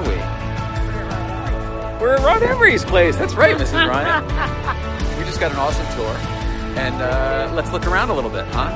[0.00, 0.16] are we?
[2.00, 3.16] We're at Rod Emory's place.
[3.16, 3.86] That's right, Mrs.
[3.88, 5.18] Ryan.
[5.18, 6.14] we just got an awesome tour.
[6.78, 8.70] And uh, let's look around a little bit, huh?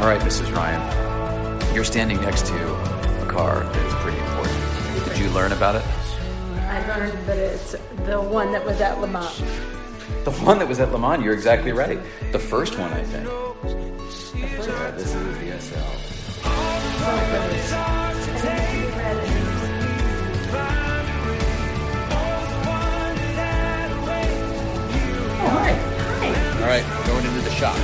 [0.00, 0.54] All right, Mrs.
[0.54, 1.74] Ryan.
[1.74, 2.54] You're standing next to
[3.22, 5.08] a car that is pretty important.
[5.08, 5.82] Did you learn about it?
[6.68, 7.72] I learned that it's
[8.04, 9.38] the one that was at Le Mans.
[10.24, 11.98] The one that was at Le Mans, you're exactly right.
[12.32, 13.24] The first one, I think.
[13.24, 15.76] The Yeah, first this is the SL.
[16.46, 17.83] Oh,
[25.54, 25.72] hi.
[26.20, 26.60] Hi.
[26.60, 27.76] All right, going into the shop.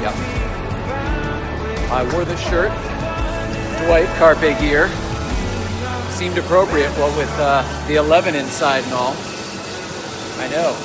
[0.00, 0.14] Yep.
[1.90, 2.70] I wore the shirt.
[3.84, 4.88] Dwight Carpe gear.
[6.10, 9.14] Seemed appropriate, well, with uh, the 11 inside and all.
[10.38, 10.76] I know.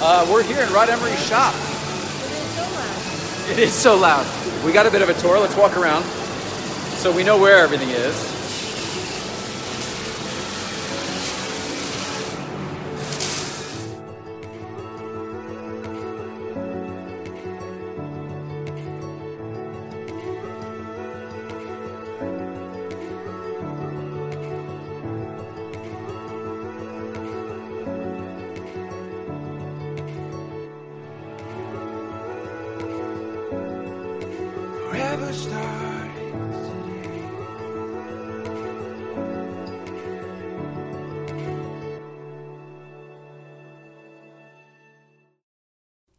[0.00, 1.54] Uh, we're here in Rod Emory's shop.
[1.54, 1.58] It
[2.30, 3.50] is so loud.
[3.50, 4.64] It is so loud.
[4.64, 5.38] We got a bit of a tour.
[5.38, 6.04] Let's walk around
[7.04, 8.14] so we know where everything is.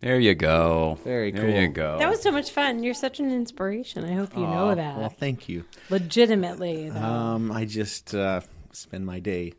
[0.05, 0.99] There you go.
[1.03, 1.97] Very There you go.
[1.97, 2.83] That was so much fun.
[2.83, 4.05] You're such an inspiration.
[4.05, 4.99] I hope you know that.
[4.99, 5.65] Well, thank you.
[5.89, 6.89] Legitimately.
[6.91, 6.99] though.
[6.99, 9.53] Um, I just uh, spend my day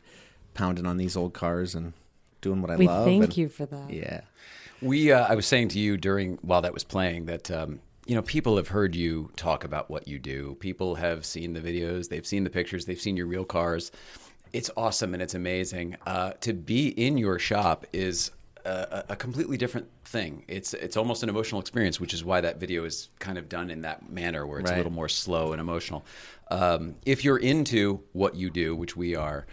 [0.53, 1.91] pounding on these old cars and
[2.39, 3.03] doing what I we love.
[3.03, 3.89] thank and- you for that.
[3.89, 4.21] Yeah.
[4.81, 8.15] We, uh, I was saying to you during while that was playing that um, you
[8.15, 10.55] know people have heard you talk about what you do.
[10.61, 13.91] People have seen the videos, they've seen the pictures, they've seen your real cars.
[14.53, 15.97] It's awesome and it's amazing.
[16.05, 18.31] Uh, to be in your shop is
[18.67, 20.43] a, a completely different thing.
[20.47, 23.69] It's it's almost an emotional experience, which is why that video is kind of done
[23.69, 26.05] in that manner, where it's a little more slow and emotional.
[26.49, 29.45] Um, if you're into what you do, which we are,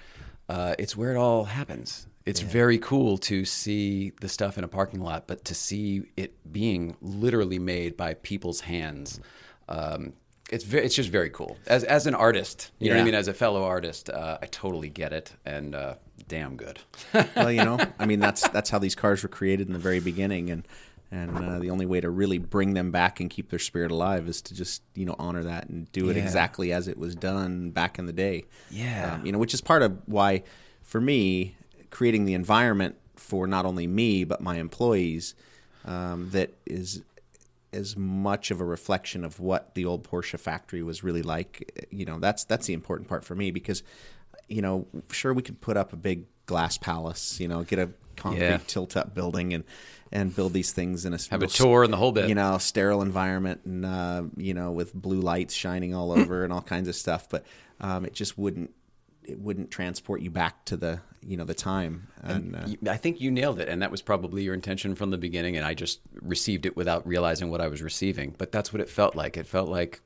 [0.49, 2.07] uh, it's where it all happens.
[2.27, 6.33] It's very cool to see the stuff in a parking lot, but to see it
[6.51, 9.21] being literally made by people's hands,
[9.69, 10.15] um,
[10.51, 11.59] it's ve- it's just very cool.
[11.67, 13.15] As as an artist, you know what I mean.
[13.15, 15.95] As a fellow artist, uh, I totally get it, and uh,
[16.29, 16.79] damn good.
[17.37, 20.01] well, you know, I mean, that's that's how these cars were created in the very
[20.01, 20.67] beginning, and
[21.11, 24.27] and uh, the only way to really bring them back and keep their spirit alive
[24.29, 26.23] is to just you know honor that and do it Yeah.
[26.23, 28.45] exactly as it was done back in the day.
[28.71, 29.15] Yeah.
[29.15, 30.43] um, you know, which is part of why,
[30.83, 31.57] for me,
[31.91, 35.35] creating the environment for not only me but my employees
[35.85, 37.03] um, that is
[37.73, 41.87] as much of a reflection of what the old Porsche factory was really like.
[41.91, 43.83] You know, that's that's the important part for me because,
[44.49, 47.91] you know, sure we could put up a big glass palace, you know, get a
[48.17, 48.59] concrete Yeah.
[48.67, 49.65] tilt-up building and
[50.13, 52.29] and build these things in a Have a tour and the whole bit.
[52.29, 56.53] you know, sterile environment and uh, you know with blue lights shining all over and
[56.53, 57.45] all kinds of stuff, but
[57.81, 58.71] um, it just wouldn't
[59.25, 63.21] it wouldn't transport you back to the you know the time and, uh, I think
[63.21, 65.57] you nailed it, and that was probably your intention from the beginning.
[65.57, 68.35] And I just received it without realizing what I was receiving.
[68.39, 69.37] But that's what it felt like.
[69.39, 70.01] It felt like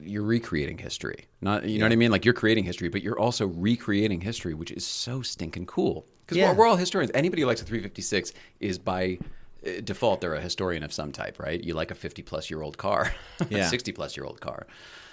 [0.00, 1.26] you're recreating history.
[1.40, 2.10] Not you know what I mean?
[2.10, 6.06] Like you're creating history, but you're also recreating history, which is so stinking cool.
[6.24, 6.50] Because Yeah.
[6.52, 7.10] we're, we're all historians.
[7.14, 9.18] Anybody who likes a 356 is by
[9.66, 11.62] uh, default they're a historian of some type, right?
[11.62, 13.12] You like a 50 plus year old car,
[13.50, 13.66] Yeah.
[13.66, 14.66] a 60 plus year old car.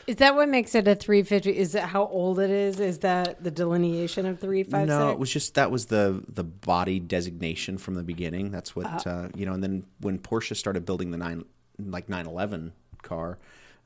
[0.07, 1.55] Is that what makes it a 350?
[1.55, 2.79] Is it how old it is?
[2.79, 4.87] Is that the delineation of 356?
[4.87, 8.49] No, it was just that was the the body designation from the beginning.
[8.49, 9.09] That's what Uh-huh.
[9.09, 9.53] uh, you know.
[9.53, 11.45] And then when Porsche started building the nine
[11.77, 13.37] like 911 car,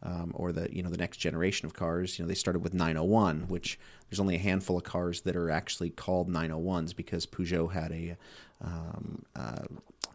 [0.04, 2.74] um, or the you know the next generation of cars, you know they started with
[2.74, 7.72] 901, which there's only a handful of cars that are actually called 901s because Peugeot
[7.72, 8.18] had a
[8.62, 9.64] um, uh,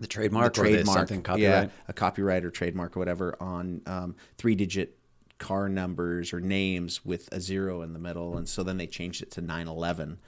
[0.00, 1.70] The trademark, the trademark, something yeah, copyright.
[1.88, 4.96] a copyright or trademark or whatever on um, three digit
[5.38, 9.22] car numbers or names with a zero in the middle, and so then they changed
[9.22, 10.18] it to 911.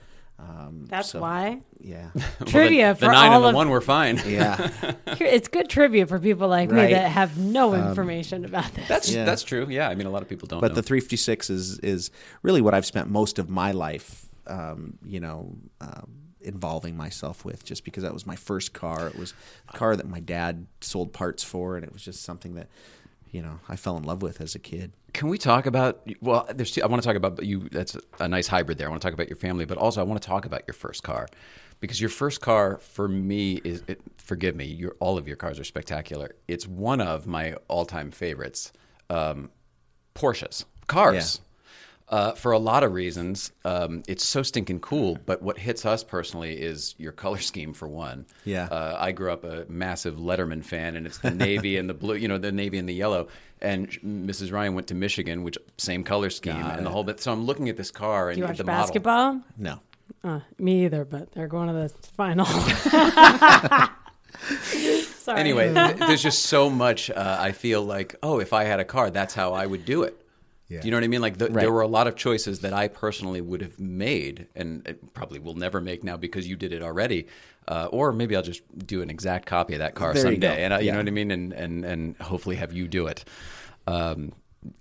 [0.48, 1.60] Um, That's so- why.
[1.82, 2.08] Yeah,
[2.46, 4.20] Trivia the, the for nine all and the of one were fine.
[4.26, 4.70] yeah,
[5.06, 6.88] it's good trivia for people like Right.
[6.88, 8.86] me that have no information about this.
[8.88, 9.24] That's Yeah.
[9.24, 9.66] that's true.
[9.68, 10.60] Yeah, I mean a lot of people don't.
[10.60, 10.74] but know.
[10.76, 12.10] the 356 is is
[12.42, 16.10] really what I've spent most of my life, um, you know, um,
[16.42, 19.08] involving myself with, just because that was my first car.
[19.08, 19.34] It was
[19.68, 22.68] a car that my dad sold parts for, and it was just something that,
[23.30, 24.92] you know, I fell in love with as a kid.
[25.12, 26.00] Can we talk about?
[26.20, 26.72] Well, there's.
[26.72, 27.68] Two, I want to talk about you.
[27.70, 28.86] That's a nice hybrid there.
[28.86, 30.74] I want to talk about your family, but also I want to talk about your
[30.74, 31.26] first car,
[31.80, 33.82] because your first car for me is.
[33.86, 34.66] It, forgive me.
[34.66, 36.34] Your all of your cars are spectacular.
[36.48, 38.72] It's one of my all-time favorites.
[39.08, 39.50] Um,
[40.14, 41.40] Porsches, cars.
[42.10, 45.16] Uh, for a lot of reasons, um, it's so stinking cool.
[45.26, 48.26] But what hits us personally is your color scheme, for one.
[48.44, 48.64] Yeah.
[48.64, 52.16] Uh, I grew up a massive Letterman fan, and it's the navy and the blue,
[52.16, 53.28] you know, the navy and the yellow.
[53.62, 54.50] And Mrs.
[54.52, 57.20] Ryan went to Michigan, which same color scheme and the whole bit.
[57.20, 58.82] So I'm looking at this car and Do you watch the model.
[58.82, 59.40] basketball?
[59.56, 59.78] No.
[60.24, 62.44] Uh, me either, but they're going to the final.
[64.56, 65.38] Sorry.
[65.40, 67.10] Anyway, th- there's just so much.
[67.10, 70.02] Uh, I feel like, oh, if I had a car, that's how I would do
[70.02, 70.16] it.
[70.70, 70.80] Yeah.
[70.80, 71.20] Do you know what I mean?
[71.20, 71.62] Like, the, Right.
[71.62, 75.56] there were a lot of choices that I personally would have made, and probably will
[75.56, 77.26] never make now because you did it already.
[77.68, 80.62] Uh, or maybe I'll just do an exact copy of that car There someday, go.
[80.62, 83.24] and uh, you know what I mean, and and and hopefully have you do it.
[83.86, 84.32] Um,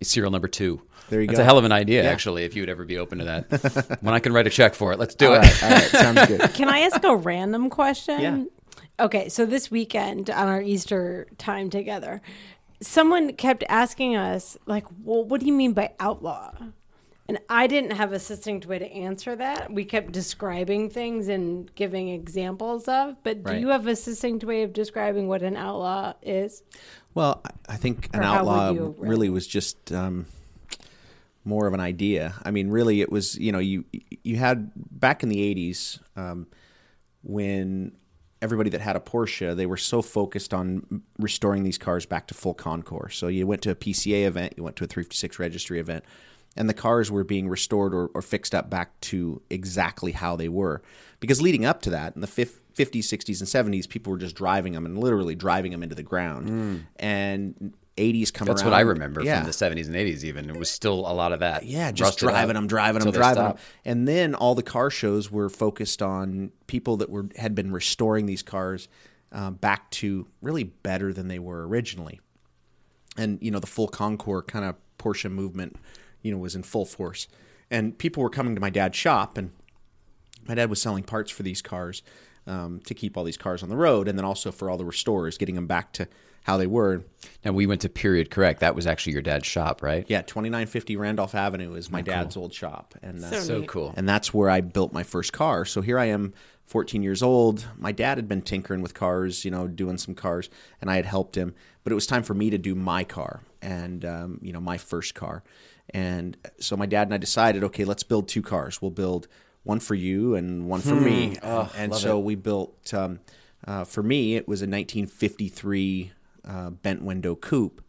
[0.01, 0.81] serial number two.
[1.09, 1.43] There you That's go.
[1.43, 2.09] a hell of an idea, Yeah.
[2.09, 2.43] actually.
[2.45, 4.91] If you would ever be open to that, when I can write a check for
[4.93, 5.39] it, let's do All it.
[5.39, 5.63] right.
[5.63, 5.83] All right.
[5.83, 6.41] Sounds good.
[6.53, 8.19] Can I ask a random question?
[8.21, 8.43] Yeah.
[8.99, 12.21] Okay, so this weekend on our Easter time together,
[12.81, 16.53] someone kept asking us, like, well, what do you mean by outlaw?
[17.27, 19.71] And I didn't have a succinct way to answer that.
[19.71, 23.61] We kept describing things and giving examples of, but do Right.
[23.61, 26.63] you have a succinct way of describing what an outlaw is?
[27.13, 30.25] Well, I- think an Or outlaw really was just um,
[31.45, 32.33] more of an idea.
[32.43, 33.85] I mean, really, it was you know you
[34.23, 36.47] you had back in the '80s um,
[37.23, 37.91] when
[38.41, 42.33] everybody that had a Porsche they were so focused on restoring these cars back to
[42.33, 43.15] full Concours.
[43.15, 46.03] So you went to a PCA event, you went to a 356 registry event,
[46.55, 50.49] and the cars were being restored or, or fixed up back to exactly how they
[50.49, 50.81] were.
[51.19, 54.73] Because leading up to that, in the 50s, 60s, and 70s, people were just driving
[54.73, 56.49] them and literally driving them into the ground.
[56.49, 56.81] Mm.
[56.97, 58.47] And 80s come.
[58.47, 58.71] That's around.
[58.71, 59.39] what I remember yeah.
[59.39, 60.23] from the 70s and 80s.
[60.23, 61.65] Even it was still a lot of that.
[61.65, 63.57] Yeah, just driving them, driving them, driving them.
[63.85, 68.25] And then all the car shows were focused on people that were had been restoring
[68.25, 68.87] these cars
[69.31, 72.19] um, back to really better than they were originally.
[73.17, 75.75] And you know, the full Concours kind of Porsche movement,
[76.21, 77.27] you know, was in full force.
[77.71, 79.51] And people were coming to my dad's shop, and
[80.47, 82.01] my dad was selling parts for these cars
[82.47, 84.85] um, to keep all these cars on the road, and then also for all the
[84.85, 86.07] restorers, getting them back to
[86.49, 87.03] how they were.
[87.45, 88.59] Now we went to Period Correct.
[88.61, 90.03] That was actually your dad's shop, right?
[90.07, 93.63] Yeah, twenty nine fifty Randolph Avenue is my dad's old shop, and uh, So So
[93.63, 93.93] cool.
[93.95, 95.63] and that's where I built my first car.
[95.65, 96.33] So here I am,
[96.65, 97.65] 14 years old.
[97.77, 100.49] My dad had been tinkering with cars, you know, doing some cars,
[100.81, 101.53] and I had helped him.
[101.83, 104.77] But it was time for me to do my car, and um, you know, my
[104.77, 105.43] first car.
[105.91, 108.81] And so my dad and I decided, okay, let's build two cars.
[108.81, 109.27] We'll build
[109.63, 111.37] one for you and one for me.
[111.43, 112.93] and so we built.
[112.93, 113.19] Um,
[113.67, 116.11] uh, for me, it was a 1953
[116.45, 117.81] uh, bent window coupe,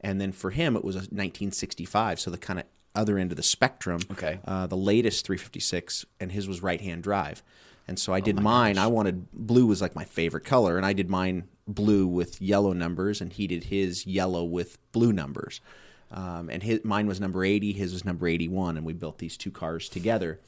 [0.00, 2.20] and then for him, it was a 1965.
[2.20, 2.64] So the kind of
[2.94, 4.38] other end of the spectrum Okay.
[4.44, 7.42] uh, the latest 356, and his was right hand drive.
[7.88, 8.78] And so I Oh did mine.
[8.78, 12.72] I wanted blue was like my favorite color, and I did mine blue with yellow
[12.72, 15.60] numbers, and he did his yellow with blue numbers.
[16.10, 19.36] Um, and his, mine was number 80, his was number 81, and we built these
[19.36, 20.38] two cars together.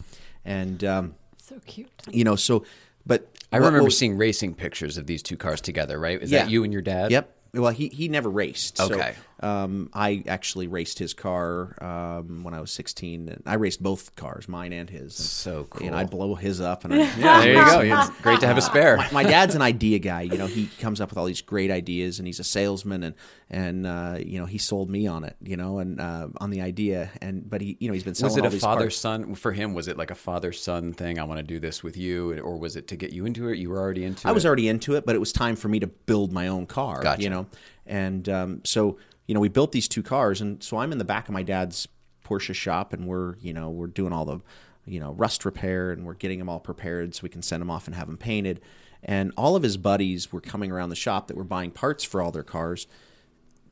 [0.45, 1.89] And um, So cute.
[2.11, 2.65] you know, so
[3.07, 5.99] but I what- remember what- seeing racing pictures of these two cars together.
[5.99, 6.23] Right?
[6.23, 6.43] Is Yeah.
[6.45, 7.11] that you and your dad?
[7.11, 7.35] Yep.
[7.55, 8.79] Well, he he never raced.
[8.79, 9.15] So, Okay.
[9.41, 14.15] Um, I actually raced his car um, when I was 16, and I raced both
[14.17, 15.03] cars, mine and his.
[15.03, 15.87] And, So cool.
[15.87, 18.05] And I'd blow his up, and I, Yeah, there you go.
[18.05, 18.97] It's great to have a spare.
[18.97, 20.23] my, my dad's an idea guy.
[20.23, 23.15] You know, he comes up with all these great ideas, and he's a salesman, and
[23.51, 25.37] and uh, you know he sold me on it.
[25.43, 28.33] You know, and uh, on the idea, and but he you know he's been selling
[28.33, 28.97] Was it all a these father parts.
[28.97, 29.75] son for him?
[29.75, 31.19] Was it like a father son thing?
[31.19, 33.59] I want to do this with you, or was it to get you into it?
[33.59, 34.31] You were already into it.
[34.31, 36.67] I was already into it, but it was time for me to build my own
[36.67, 37.03] car.
[37.03, 37.23] Gotcha.
[37.23, 37.47] You know,
[37.87, 41.05] and um, so you know we built these two cars, and so I'm in the
[41.05, 41.89] back of my dad's
[42.25, 44.41] Porsche shop, and we're you know we're doing all the
[44.87, 47.71] you know rust repair, and we're getting them all prepared so we can send them
[47.71, 48.61] off and have them painted.
[49.03, 52.23] And all of his buddies were coming around the shop that were buying parts for
[52.23, 52.87] all their cars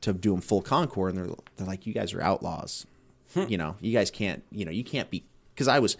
[0.01, 2.85] to do them full Concours, and they're they're like, "You guys are outlaws.
[3.33, 3.45] Hmm.
[3.47, 4.43] you know, you guys can't.
[4.51, 5.97] You know, you can't be." Because I was,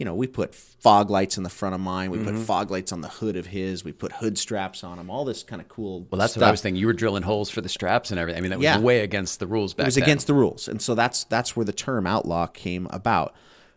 [0.00, 2.42] you know, we put fog lights in the front of mine, we put mm-hmm.
[2.44, 5.42] fog lights on the hood of his, we put hood straps on them, all this
[5.42, 6.06] kind of cool.
[6.10, 6.40] Well, that's stuff.
[6.40, 6.80] what I was thinking.
[6.80, 8.38] You were drilling holes for the straps and everything.
[8.38, 8.78] I mean, that was Yeah.
[8.78, 9.84] way against the rules back then.
[9.84, 10.04] It was then.
[10.04, 13.34] against the rules, and so that's that's where the term outlaw came about.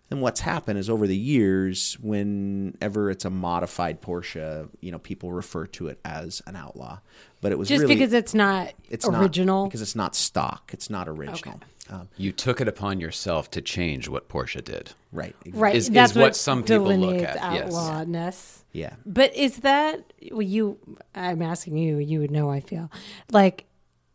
[0.09, 5.33] And what's happened is over the years, whenever it's a modified Porsche, you know, people
[5.33, 6.99] refer to it as an outlaw.
[7.41, 9.63] But it was Just really, because it's not it's original.
[9.63, 10.69] not, because it's not stock.
[10.71, 11.59] It's not original.
[11.89, 14.91] Um, You took it upon yourself to change what Porsche did.
[15.11, 15.35] right.
[15.41, 15.51] exactly.
[15.61, 15.75] right.
[15.75, 17.73] is- is that's what some people look delineates at, yes.
[17.73, 18.63] Outlawedness.
[18.71, 18.93] Yeah.
[19.05, 20.79] But is that well, you?
[21.13, 21.97] I'm asking you.
[21.97, 22.49] You would know.
[22.49, 22.89] I feel
[23.31, 23.65] like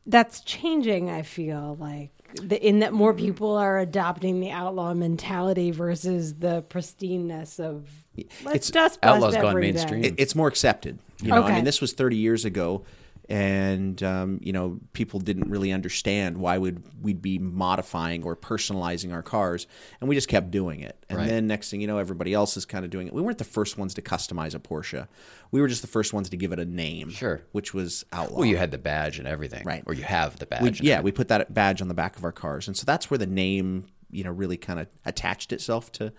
[0.07, 1.11] that's changing.
[1.11, 2.11] I feel like
[2.43, 8.69] the, in that more people are adopting the outlaw mentality versus the pristineness of let's
[8.69, 9.73] It's- dust bust Outlaw's gone every day.
[9.73, 10.05] mainstream.
[10.05, 10.99] it, it's more accepted.
[11.23, 11.55] You know, I Okay.
[11.57, 12.83] mean, this was 30 years ago,
[13.31, 19.13] and um, you know people didn't really understand why would we'd be modifying or personalizing
[19.13, 19.67] our cars,
[20.01, 21.05] and we just kept doing it.
[21.09, 21.29] And Right.
[21.29, 23.13] then next thing you know, everybody else is kind of doing it.
[23.13, 25.09] We weren't the first ones to customize a Porsche.
[25.51, 27.43] We were just the first ones to give it a name, Sure.
[27.53, 28.39] which was Outlaw.
[28.41, 29.83] Well, you had the badge and everything, Right.
[29.87, 30.81] Or you have the badge.
[30.81, 31.05] We, yeah, everything.
[31.05, 33.27] we put that badge on the back of our cars, and so that's where the
[33.27, 36.13] name, you know, really kind of attached itself to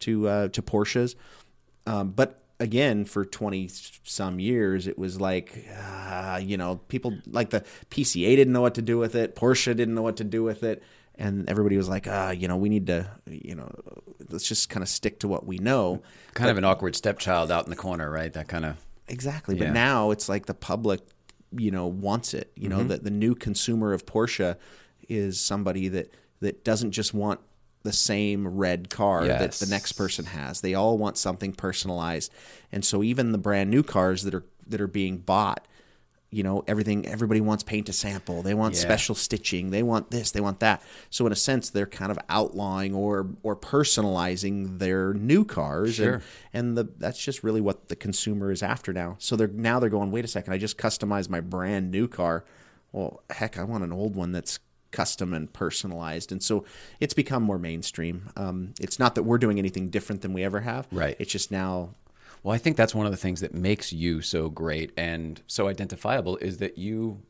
[0.00, 1.14] to uh, to Porsches.
[1.86, 3.68] Um, but again, for twenty
[4.02, 8.74] some years, it was like, uh, you know, people like the PCA didn't know what
[8.74, 10.82] to do with it, Porsche didn't know what to do with it,
[11.14, 13.70] and everybody was like, ah, you know, we need to, you know,
[14.30, 16.02] let's just kind of stick to what we know.
[16.32, 18.32] kind of an awkward stepchild out in the corner, right?
[18.32, 18.76] That kind of.
[19.06, 19.54] Exactly.
[19.54, 21.00] But now it's like the public,
[21.52, 22.50] you know, wants it.
[22.56, 24.56] You know, that the new consumer of Porsche
[25.08, 27.40] is somebody that that doesn't just want
[27.84, 30.60] the same red car that the next person has.
[30.62, 32.32] They all want something personalized.
[32.72, 35.68] And so even the brand new cars that are that are being bought,
[36.30, 38.42] you know, everything everybody wants paint to sample.
[38.42, 38.80] They want Yeah.
[38.80, 39.70] special stitching.
[39.70, 40.82] They want this, they want that.
[41.10, 46.14] So in a sense they're kind of outlawing or or personalizing their new cars Sure.
[46.14, 46.22] and
[46.52, 49.16] and the that's just really what the consumer is after now.
[49.18, 52.44] So they're now they're going, wait a second, I just customized my brand new car.
[52.92, 54.58] Well, heck, I want an old one that's
[54.94, 56.64] custom and personalized, and so
[57.00, 58.30] it's become more mainstream.
[58.36, 60.86] Um, it's not that we're doing anything different than we ever have.
[60.90, 61.16] Right.
[61.18, 61.90] It's just now.
[62.42, 65.66] Well, I think that's one of the things that makes you so great and so
[65.66, 67.22] identifiable is that you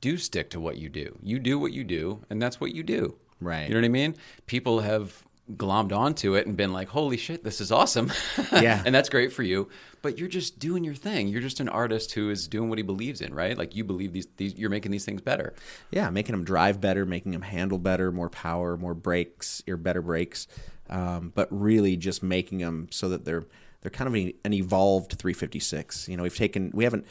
[0.00, 1.18] do stick to what you do.
[1.22, 3.16] You do what you do, and that's what you do.
[3.40, 3.68] Right.
[3.68, 4.16] You know what I mean?
[4.46, 8.12] People have glommed onto it and been like, "Holy shit, this is awesome!"
[8.52, 8.82] Yeah.
[8.84, 9.68] and that's great for you.
[10.02, 11.28] But you're just doing your thing.
[11.28, 13.56] You're just an artist who is doing what he believes in, right?
[13.56, 15.54] Like you believe these, these you're making these things better.
[15.90, 20.02] yeah, making them drive better, making them handle better, more power, more brakes, or better
[20.02, 20.46] brakes,
[20.90, 23.44] um, but really just making them so that they're
[23.82, 26.08] they're kind of an evolved 356.
[26.08, 27.06] You know, we've taken we haven't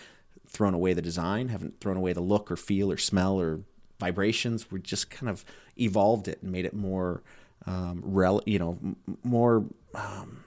[0.48, 3.62] thrown away the design, haven't thrown away the look or feel or smell or
[4.00, 4.72] vibrations.
[4.72, 5.44] We just kind of
[5.77, 7.24] evolved it and made it more
[7.67, 10.43] um, rel- you know, m- more um,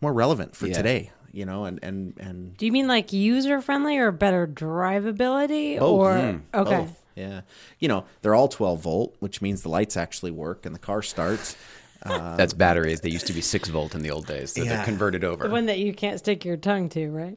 [0.00, 0.74] more relevant for Yeah.
[0.74, 1.10] today.
[1.32, 5.78] You know, and and and Do you mean like user friendly or better drivability?
[5.78, 5.90] Both.
[6.00, 7.04] Or Mm, okay, both.
[7.16, 7.40] Yeah.
[7.78, 11.02] You know, they're all 12 volt, which means the lights actually work and the car
[11.02, 11.56] starts.
[12.02, 13.00] Uh, That's batteries.
[13.00, 14.76] They used to be six volt in the old days, so Yeah.
[14.76, 15.44] they're converted over.
[15.48, 17.36] the one that you can't stick your tongue to, right?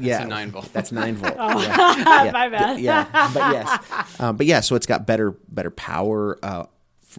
[0.00, 0.22] yeah.
[0.22, 0.72] a 9 volt.
[0.72, 1.34] That's 9 volt.
[1.38, 1.60] Oh.
[1.60, 2.24] Yeah.
[2.26, 2.30] Yeah.
[2.32, 2.78] My bad.
[2.80, 3.30] yeah.
[3.34, 4.20] But yes.
[4.20, 6.68] Um, but yeah, so it's got better better power uh, f-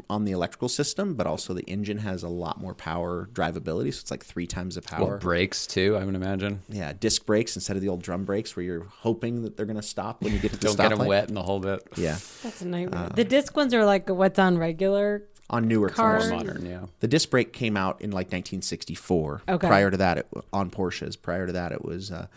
[0.10, 4.02] on the electrical system, but also the engine has a lot more power drivability, so
[4.02, 5.06] it's like 3 times the power.
[5.12, 6.62] Well, brakes too, I would imagine.
[6.70, 9.76] yeah, disc brakes instead of the old drum brakes where you're hoping that they're going
[9.78, 11.08] to stop when you get to the Don't get them stoplight.
[11.08, 11.88] wet and the whole bit.
[11.96, 12.18] Yeah.
[12.44, 13.06] That's a nightmare.
[13.06, 15.24] Uh, the disc ones are like what's on regular.
[15.50, 16.28] On newer Cars.
[16.30, 16.32] cars.
[16.32, 16.86] Modern, yeah.
[17.00, 19.44] The disc brake came out in like 1964.
[19.48, 19.68] Okay.
[19.68, 21.20] Prior to that, it, on Porsches.
[21.22, 22.28] Prior to that, it was uh,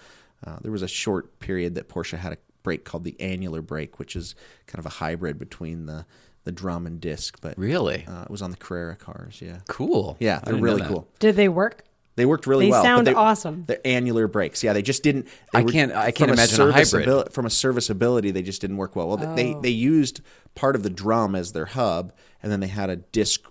[0.47, 3.99] uh, there was a short period that Porsche had a brake called the annular brake,
[3.99, 4.35] which is
[4.67, 6.07] kind of a hybrid between the
[6.45, 7.39] the drum and disc.
[7.41, 8.05] But Really?
[8.09, 9.41] uh, it was on the Carrera cars.
[9.43, 9.59] Yeah.
[9.69, 10.17] Cool.
[10.21, 11.09] Yeah, they're really cool.
[11.19, 11.85] Did they work?
[12.17, 12.83] They worked really They well.
[12.83, 13.65] but sound they- awesome.
[13.67, 14.63] They're annular brakes.
[14.63, 15.27] Yeah, they just didn't.
[15.53, 17.07] They I were- can't- I can't from imagine a hybrid.
[17.09, 19.09] serviceabil- From a serviceability, they just didn't work well.
[19.09, 19.61] Well, they Oh.
[19.61, 20.21] they used
[20.55, 23.43] part of the drum as their hub, and then they had a disc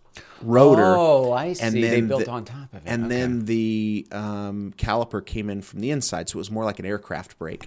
[0.42, 0.84] rotor.
[0.86, 1.82] Oh, I and see.
[1.82, 2.84] They built the- on top of it.
[2.86, 3.16] And Okay.
[3.16, 6.86] then the um, caliper came in from the inside, so it was more like an
[6.86, 7.66] aircraft brake.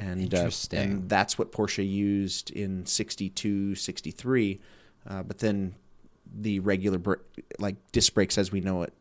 [0.00, 4.60] And, uh, and that's what Porsche used in 62, 63.
[5.08, 5.74] Uh, but then
[6.34, 7.14] the regular br-
[7.58, 8.92] like disc brakes as we know it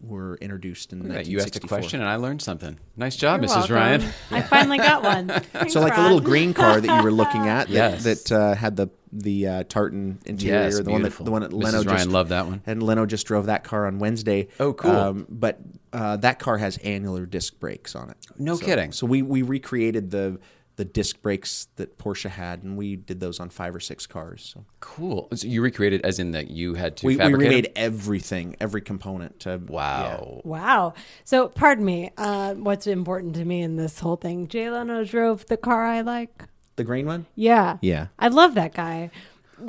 [0.00, 1.26] were introduced in Look at that.
[1.26, 2.76] You asked a question and I learned something.
[2.96, 3.56] Nice job, You're Mrs.
[3.56, 3.76] welcome.
[3.76, 4.02] Ryan.
[4.32, 5.28] I finally got one.
[5.28, 8.02] Thanks, So like the little green car that you were looking at, that, Yes.
[8.04, 11.50] that uh, had the the uh, tartan interior, Yes, the one that the one that
[11.50, 11.62] Mrs.
[11.62, 12.62] Leno Ryan just loved that one.
[12.66, 14.48] and Leno just drove that car on Wednesday.
[14.58, 14.90] Oh, cool.
[14.90, 15.60] Um, but
[15.92, 18.16] uh, that car has annular disc brakes on it.
[18.38, 18.92] No So- kidding.
[18.92, 20.38] So we we recreated the
[20.76, 24.52] the disc brakes that Porsche had, and we did those on five or six cars.
[24.54, 25.28] So Cool.
[25.34, 27.72] So you recreated as in that you had to we, we remade them?
[27.76, 29.40] everything, every component.
[29.40, 30.40] To, Wow.
[30.44, 30.94] Wow.
[31.24, 32.10] So, pardon me.
[32.16, 34.48] Uh, what's important to me in this whole thing?
[34.48, 36.44] Jay Leno drove the car I like.
[36.76, 37.26] The green one.
[37.34, 37.78] Yeah.
[37.82, 38.06] Yeah.
[38.18, 39.10] I love that guy.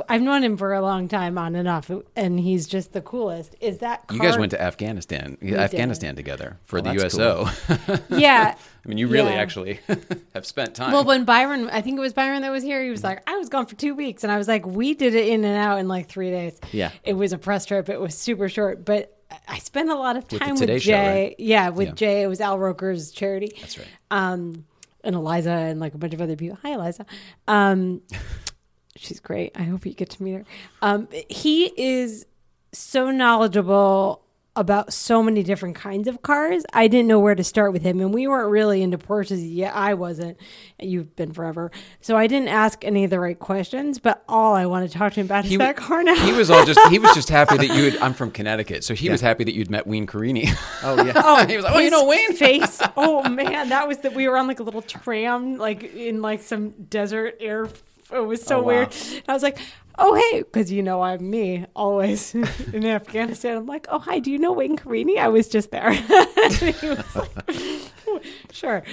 [0.09, 3.55] I've known him for a long time on and off, and he's just the coolest.
[3.61, 4.15] Is that car?
[4.17, 7.47] You guys went to Afghanistan, Afghanistan together for the that's USO.
[8.09, 8.55] Yeah.
[8.55, 9.41] I mean, you really Yeah.
[9.41, 9.79] actually
[10.33, 10.93] have spent time.
[10.93, 13.37] Well, when Byron, I think it was Byron that was here, he was like, I
[13.37, 14.23] was gone for two weeks.
[14.23, 16.59] And I was like, we did it in and out in like three days.
[16.71, 16.89] Yeah.
[17.03, 17.87] It was a press trip.
[17.87, 19.15] It was super short, but
[19.47, 21.23] I spent a lot of time with, Today Show, Jay.
[21.27, 21.35] right?
[21.39, 21.93] Yeah, with Yeah.
[21.93, 22.21] Jay.
[22.23, 23.51] It was Al Roker's charity.
[23.61, 23.87] That's right.
[24.09, 24.65] Um,
[25.03, 26.57] and Eliza and like a bunch of other people.
[26.61, 27.05] Hi, Eliza.
[27.47, 28.01] Um,
[28.95, 29.51] she's great.
[29.55, 30.45] I hope you get to meet her.
[30.81, 32.25] Um, he is
[32.71, 34.23] so knowledgeable
[34.55, 36.63] about so many different kinds of cars.
[36.73, 39.39] I didn't know where to start with him, and we weren't really into Porsches.
[39.43, 39.73] yet.
[39.75, 40.37] I wasn't.
[40.79, 43.97] You've been forever, so I didn't ask any of the right questions.
[43.99, 46.15] But all I want to talk to him about is He, that car now.
[46.15, 48.93] he was all just he was just happy that you had I'm from Connecticut, so
[48.93, 50.47] he was happy that you'd met Wayne Carini.
[50.83, 51.13] Oh yeah.
[51.15, 52.33] Oh, he was like, Oh, you know Wayne?
[52.33, 52.81] face.
[52.95, 56.41] Oh man, that was that we were on like a little tram, like in like
[56.43, 57.67] some desert air.
[58.11, 58.65] It was so Oh, wow.
[58.67, 58.95] weird.
[59.27, 59.57] I was like,
[59.97, 62.33] "Oh hey," because you know I'm me always
[62.73, 63.57] in Afghanistan.
[63.57, 65.17] I'm like, "Oh hi, do you know Wayne Carini?
[65.19, 65.89] I was just there."
[66.37, 68.21] was like,
[68.51, 68.83] "Sure."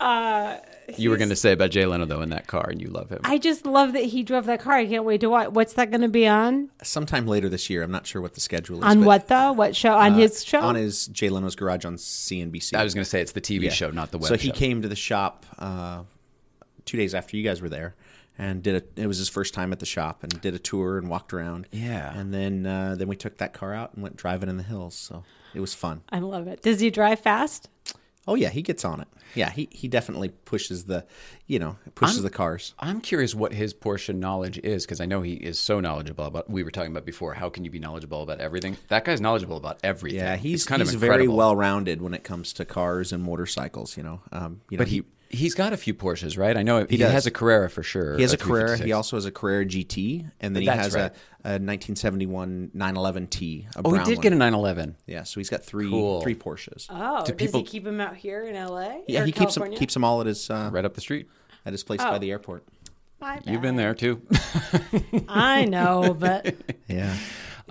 [0.00, 0.56] Uh,
[0.96, 3.10] you were going to say about Jay Leno though in that car, and you love
[3.10, 3.20] him.
[3.24, 4.74] I just love that he drove that car.
[4.74, 5.50] I can't wait to watch.
[5.50, 6.70] What's that going to be on?
[6.82, 7.82] Sometime later this year.
[7.82, 8.84] I'm not sure what the schedule is.
[8.84, 9.52] On but, what though?
[9.52, 9.94] What show?
[9.94, 10.60] On his show?
[10.60, 12.74] On his Jay Leno's Garage on CNBC.
[12.74, 13.70] I was going to say it's the TV Yeah.
[13.70, 14.54] show, not the web So he show.
[14.54, 16.02] came to the shop uh,
[16.86, 17.94] two days after you guys were there,
[18.38, 19.02] and did a.
[19.02, 21.66] It was his first time at the shop, and did a tour and walked around.
[21.72, 22.16] Yeah.
[22.18, 24.94] and then uh, then we took that car out and went driving in the hills.
[24.94, 26.02] So it was fun.
[26.10, 26.62] I love it.
[26.62, 27.68] Does he drive fast?
[28.26, 29.08] Oh yeah, he gets on it.
[29.34, 31.06] Yeah, he he definitely pushes the,
[31.46, 32.74] you know, pushes I'm- the cars.
[32.78, 36.48] I'm curious what his Porsche knowledge is because I know he is so knowledgeable about.
[36.50, 37.32] We were talking about before.
[37.34, 38.76] How can you be knowledgeable about everything?
[38.88, 40.20] That guy's knowledgeable about everything.
[40.20, 43.22] Yeah, he's It's kind he's of very well rounded when it comes to cars and
[43.22, 43.96] motorcycles.
[43.96, 46.56] You know, um, you know, But he he's got a few Porsches, right?
[46.56, 47.12] I know he, does.
[47.12, 48.16] has a Carrera for sure.
[48.16, 48.76] He has a Carrera.
[48.78, 51.12] He also has a Carrera GT, and then he has right.
[51.44, 53.66] a, a 1971 911T.
[53.76, 54.22] A Oh, he did one.
[54.22, 54.96] get a 911.
[55.06, 56.20] Yeah, so he's got three Cool.
[56.22, 56.86] three Porsches.
[56.90, 59.02] Oh, Do does people- he keep him out here in L.A.?
[59.08, 61.28] yeah, or he keeps them keeps them all at his uh, Right up the street.
[61.66, 62.10] at his place Oh.
[62.10, 62.64] by the airport.
[63.20, 64.22] My You've been there too.
[65.28, 66.54] I know, but
[66.88, 67.14] Yeah,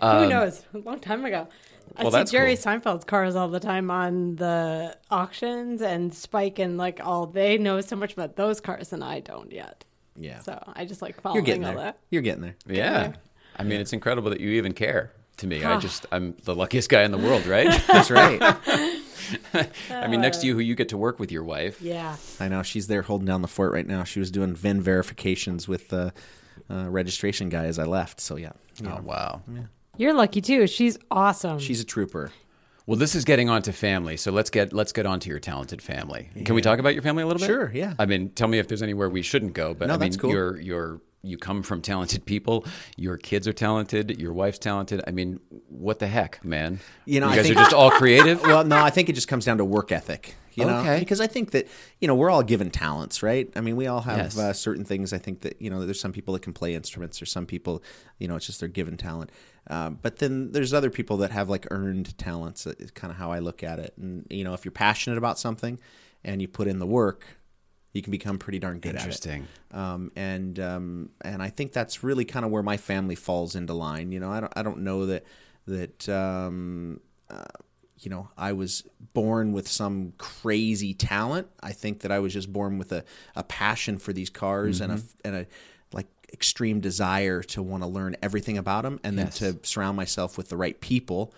[0.02, 0.64] who knows?
[0.74, 1.48] A long time ago.
[1.96, 2.64] I Um, see that's Jerry cool.
[2.66, 7.26] Seinfeld's cars all the time on the auctions and Spike and like all.
[7.28, 9.86] They know so much about those cars and I don't yet.
[10.16, 10.40] yeah.
[10.40, 11.84] So I just like following You're getting all there.
[11.84, 12.00] that.
[12.10, 12.56] You're getting there.
[12.68, 13.14] yeah.
[13.60, 15.12] I mean, it's incredible that you even care.
[15.38, 17.68] To me, I just I'm the luckiest guy in the world, right?
[17.88, 18.40] That's right.
[19.92, 21.82] I mean, next to you, who you get to work with your wife.
[21.82, 22.16] Yeah.
[22.40, 24.04] I know she's there holding down the fort right now.
[24.04, 26.14] She was doing VIN verifications with the
[26.70, 28.20] uh, registration guy as I left.
[28.20, 29.42] So yeah, you Oh know, wow.
[29.98, 30.68] You're lucky too.
[30.68, 31.60] She's awesome.
[31.60, 32.32] she's a trooper.
[32.86, 35.40] Well, this is getting on to family, so let's get let's get on to your
[35.40, 36.30] talented family.
[36.46, 37.48] Can we talk about your family a little bit?
[37.48, 37.94] Sure, yeah.
[38.00, 40.16] I mean, tell me if there's anywhere we shouldn't go, but No, I mean, that's
[40.18, 40.32] cool.
[40.32, 42.66] you're you're you come from talented people.
[42.96, 44.20] Your kids are talented.
[44.20, 45.02] Your wife's talented.
[45.08, 46.80] I mean, what the heck, man?
[47.06, 48.42] You know, I guys think- are just all creative.
[48.44, 50.36] well, no, I think it just comes down to work ethic.
[50.56, 50.98] You know, Okay.
[50.98, 51.68] because I think that
[52.02, 53.48] you know we're all given talents, right?
[53.56, 54.38] I mean, we all have Yes.
[54.40, 55.14] uh, certain things.
[55.14, 57.84] I think that you know, there's some people that can play instruments, or some people,
[58.18, 59.30] you know, it's just their given talent.
[59.70, 62.66] Um, but then there's other people that have like earned talents.
[62.66, 63.94] Is kind of how I look at it.
[64.02, 65.80] And you know, if you're passionate about something
[66.24, 67.38] and you put in the work,
[67.94, 69.48] you can become pretty darn good Interesting.
[69.72, 69.78] at it.
[69.78, 73.74] Um, and um, and I think that's really kind of where my family falls into
[73.74, 74.12] line.
[74.12, 75.24] You know, I don't I don't know that
[75.66, 77.44] that um, uh,
[78.00, 81.48] you know I was born with some crazy talent.
[81.62, 83.04] I think that I was just born with a,
[83.36, 85.46] a passion for these cars and a and a
[85.94, 89.40] like extreme desire to want to learn everything about them, and Yes.
[89.40, 91.34] then to surround myself with the right people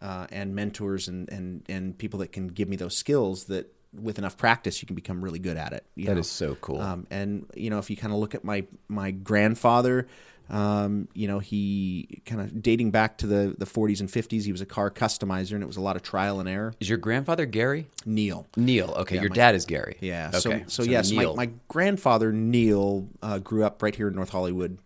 [0.00, 4.18] uh, and mentors and, and and people that can give me those skills that with
[4.18, 5.84] enough practice you can become really good at it.
[5.96, 6.20] That know?
[6.20, 6.80] is so cool.
[6.80, 10.06] Um, and you know, if you kind of look at my my grandfather,
[10.50, 14.52] um, you know, he kind of dating back to the the 40s and 50s, he
[14.52, 16.72] was a car customizer, and it was a lot of trial and error.
[16.80, 17.88] is your grandfather Gary?
[18.06, 18.46] Neil.
[18.56, 18.94] Neil.
[18.98, 19.96] Okay, your my- dad is Gary.
[20.00, 20.30] Yeah.
[20.34, 20.64] Okay.
[20.66, 21.36] So, so, yes, my, Neil.
[21.36, 24.78] my grandfather Neil uh, grew up right here in North Hollywood,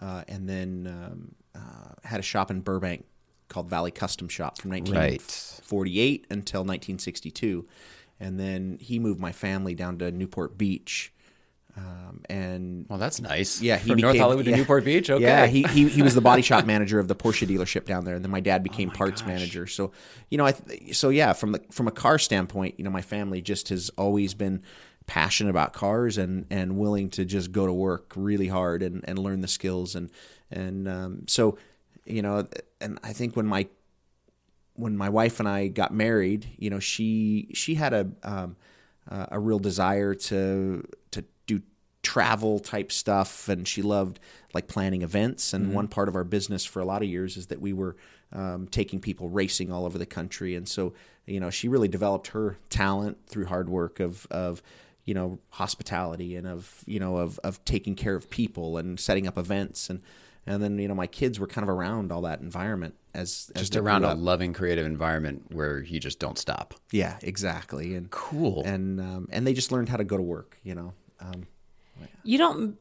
[0.00, 3.04] uh, and then um, uh, had a shop in Burbank
[3.48, 7.66] called Valley Custom Shop from 1948 until 1962,
[8.20, 11.12] and then he moved my family down to Newport Beach,
[11.76, 13.60] um, and Well, that's nice.
[13.62, 14.56] yeah, he from North became- Hollywood to.
[14.56, 15.08] Newport Beach.
[15.10, 15.22] Okay.
[15.22, 18.16] Yeah, he, he he was the body shop manager of the Porsche dealership down there,
[18.16, 19.66] and then my dad became parts manager.
[19.66, 19.92] So,
[20.30, 23.02] you know, I th- so yeah, from the from a car standpoint, you know, my
[23.02, 24.62] family just has always been
[25.06, 29.18] passionate about cars and and willing to just go to work really hard and and
[29.18, 30.10] learn the skills and
[30.50, 31.56] and um, so
[32.06, 32.46] you know,
[32.80, 33.68] and I think when my
[34.78, 38.56] when my wife and I got married, you know, she she had a um,
[39.10, 41.60] uh, a real desire to to do
[42.02, 44.20] travel type stuff, and she loved
[44.54, 45.52] like planning events.
[45.52, 47.96] And one part of our business for a lot of years is that we were
[48.32, 50.94] um, taking people racing all over the country, and so
[51.28, 54.62] you know, she really developed her talent through hard work of of
[55.04, 59.26] you know hospitality and of you know of of taking care of people and setting
[59.26, 59.90] up events.
[59.90, 60.02] And
[60.46, 63.62] and then you know my kids were kind of around all that environment as, as
[63.62, 66.74] just they around a loving, creative environment where you just don't stop.
[66.92, 67.94] Yeah, exactly.
[67.94, 68.62] And Cool.
[68.64, 70.58] And um, and they just learned how to go to work.
[70.62, 70.92] You know.
[71.20, 71.46] Um,
[72.22, 72.76] You don't.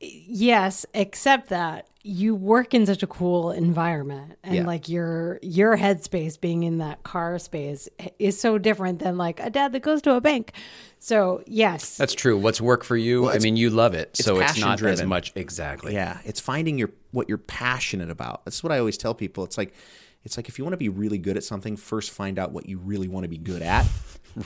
[0.00, 4.64] Yes, except that you work in such a cool environment and Yeah.
[4.66, 7.88] like your your headspace being in that car space
[8.20, 10.52] is so different than like a dad that goes to a bank.
[11.00, 11.96] So yes.
[11.96, 12.38] That's true.
[12.38, 13.28] What's work for you?
[13.28, 15.94] I mean, you love it, so it's passion not as much exactly.
[15.94, 18.44] Yeah, it's finding your what you're passionate about.
[18.44, 19.42] That's what I always tell people.
[19.44, 19.74] It's like
[20.22, 22.68] it's like if you want to be really good at something, first find out what
[22.68, 23.86] you really want to be good at.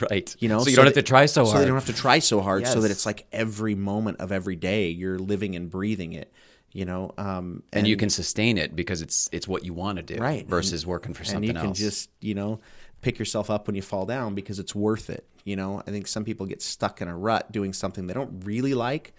[0.09, 0.37] Right.
[0.39, 1.63] You know, so you don't have to try so So hard.
[1.63, 2.65] they don't have to try so hard.
[2.65, 6.33] So that it's like every moment of every day you're living and breathing it.
[6.73, 10.03] You know, um, and you can sustain it because it's it's what you want to
[10.03, 11.79] do, right Versus working for something and you can else.
[11.79, 12.61] just you know
[13.03, 16.07] pick yourself up when you fall down because it's worth it you know i think
[16.07, 19.15] some people get stuck in a rut doing something they don't really like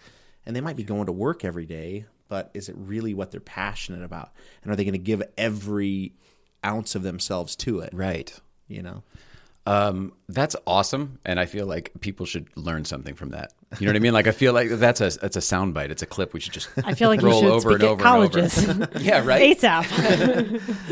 [0.46, 3.42] and they might be going to work every day but is it really what they're
[3.42, 4.32] passionate about
[4.64, 6.14] and are they going to give every
[6.64, 8.40] ounce of themselves to it right.
[8.68, 9.04] you know
[9.68, 13.54] Um, that's awesome, and I feel like people should learn something from that.
[13.80, 14.14] You know what I mean?
[14.14, 15.92] Like I feel like that's a that's a soundbite.
[15.92, 18.58] It's a clip we should just I feel like roll should over and over colleges.
[18.68, 19.00] and over.
[19.00, 19.56] yeah, right.
[19.58, 19.86] ASAP.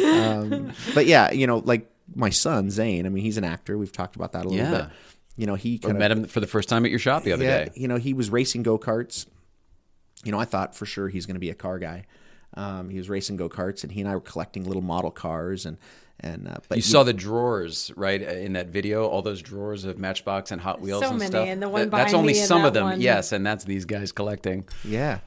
[0.53, 3.91] um, but yeah you know like my son zane i mean he's an actor we've
[3.91, 4.81] talked about that a little Yeah.
[4.83, 4.89] bit
[5.35, 7.23] you know he I kind of met him for the first time at your shop
[7.23, 7.71] the other yeah, day.
[7.75, 9.25] you know, he was racing go karts.
[10.25, 12.05] You know, I thought for sure he's going to be a car guy.
[12.55, 15.65] Um, he was racing go karts, and he and I were collecting little model cars,
[15.65, 15.77] and
[16.21, 19.07] and uh, but You he- saw the drawers, right, in that video.
[19.07, 21.47] All those drawers of Matchbox and Hot Wheels So and many, stuff.
[21.47, 22.83] and the one That- that's only me and some of them.
[22.83, 23.01] one.
[23.01, 24.65] Yes, and that's these guys collecting.
[24.83, 25.19] yeah,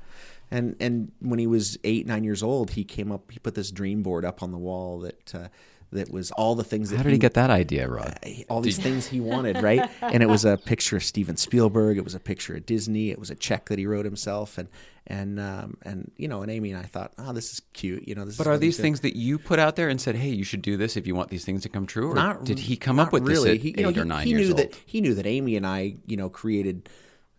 [0.50, 3.30] and and when he was eight nine years old, he came up.
[3.30, 5.34] He put this dream board up on the wall that.
[5.34, 5.48] Uh,
[5.94, 8.18] that was all the things that How did he get that idea, Rod?
[8.48, 9.90] all these things he wanted, right?
[10.00, 11.98] And it was a picture of Steven Spielberg.
[11.98, 13.10] It was a picture of Disney.
[13.10, 14.68] It was a check that he wrote himself, and
[15.06, 18.06] and um, and you know, and Amy and I thought, oh, this is cute.
[18.06, 18.36] You know, this.
[18.36, 18.82] But are really these good.
[18.82, 21.14] things that you put out there and said, "Hey, you should do this if you
[21.14, 22.12] want these things to come true"?
[22.12, 23.50] Or not did he come up with really.
[23.50, 24.58] this at he, eight you know, or he- nine he years knew old?
[24.58, 26.88] that he knew that Amy and I, you know, created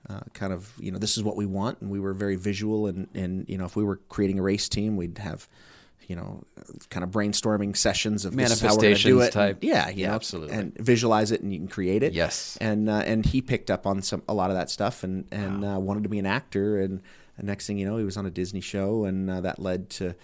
[0.10, 2.88] uh, kind of you know this is what we want, and we were very visual,
[2.88, 5.48] and and you know if we were creating a race team, we'd have.
[6.06, 6.44] You know,
[6.90, 9.32] kind of brainstorming sessions of this is how we're do Manifestations it.
[9.32, 9.58] type.
[9.62, 10.54] Yeah, Yeah, know, absolutely.
[10.58, 12.12] and visualize it, and you can create it.
[12.12, 12.58] Yes.
[12.60, 15.64] and uh, and he picked up on some a lot of that stuff, and and
[15.64, 17.02] uh, wanted to be an actor, and
[17.38, 19.90] the next thing you know, he was on a Disney show, and uh, that led
[19.92, 20.16] to.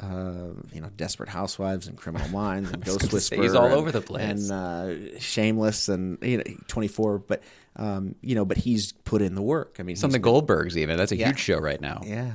[0.00, 3.42] Uh, you know, Desperate Housewives and Criminal Minds and Ghost gonna Whisperer.
[3.42, 4.48] he's all and- over the place.
[4.48, 7.42] And uh, Shameless and you know, 24, but
[7.74, 9.78] um, you know, but he's put in the work.
[9.80, 11.26] I mean, Some of the Goldbergs, even that's a Yeah.
[11.26, 12.00] huge show right now.
[12.06, 12.34] yeah.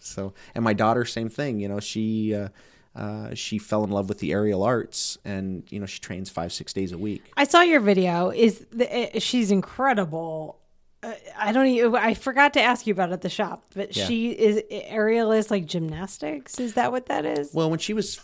[0.00, 1.60] So, and my daughter, same thing.
[1.60, 2.48] You know, she uh,
[2.96, 6.52] uh, she fell in love with the aerial arts, and you know, she trains five
[6.52, 7.22] six days a week.
[7.36, 8.30] I saw your video.
[8.30, 10.58] Is the, uh, she's incredible.
[11.06, 11.66] Uh, I don't.
[11.66, 14.06] Even, I forgot to ask you about it at the shop, but Yeah.
[14.06, 16.58] she is aerial is like gymnastics.
[16.58, 17.54] Is that what that is?
[17.54, 18.20] Well, when she was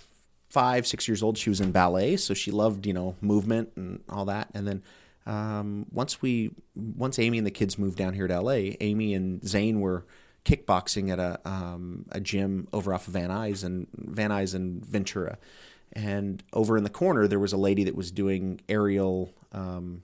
[0.48, 4.00] five, six years old, she was in ballet, so she loved you know movement and
[4.08, 4.48] all that.
[4.54, 4.82] And then
[5.26, 9.46] um, once we, once Amy and the kids moved down here to LA, Amy and
[9.46, 10.04] Zane were
[10.44, 14.84] kickboxing at a um, a gym over off of Van Nuys and Van Nuys and
[14.84, 15.38] Ventura.
[15.92, 19.32] And over in the corner, there was a lady that was doing aerial.
[19.52, 20.02] Um,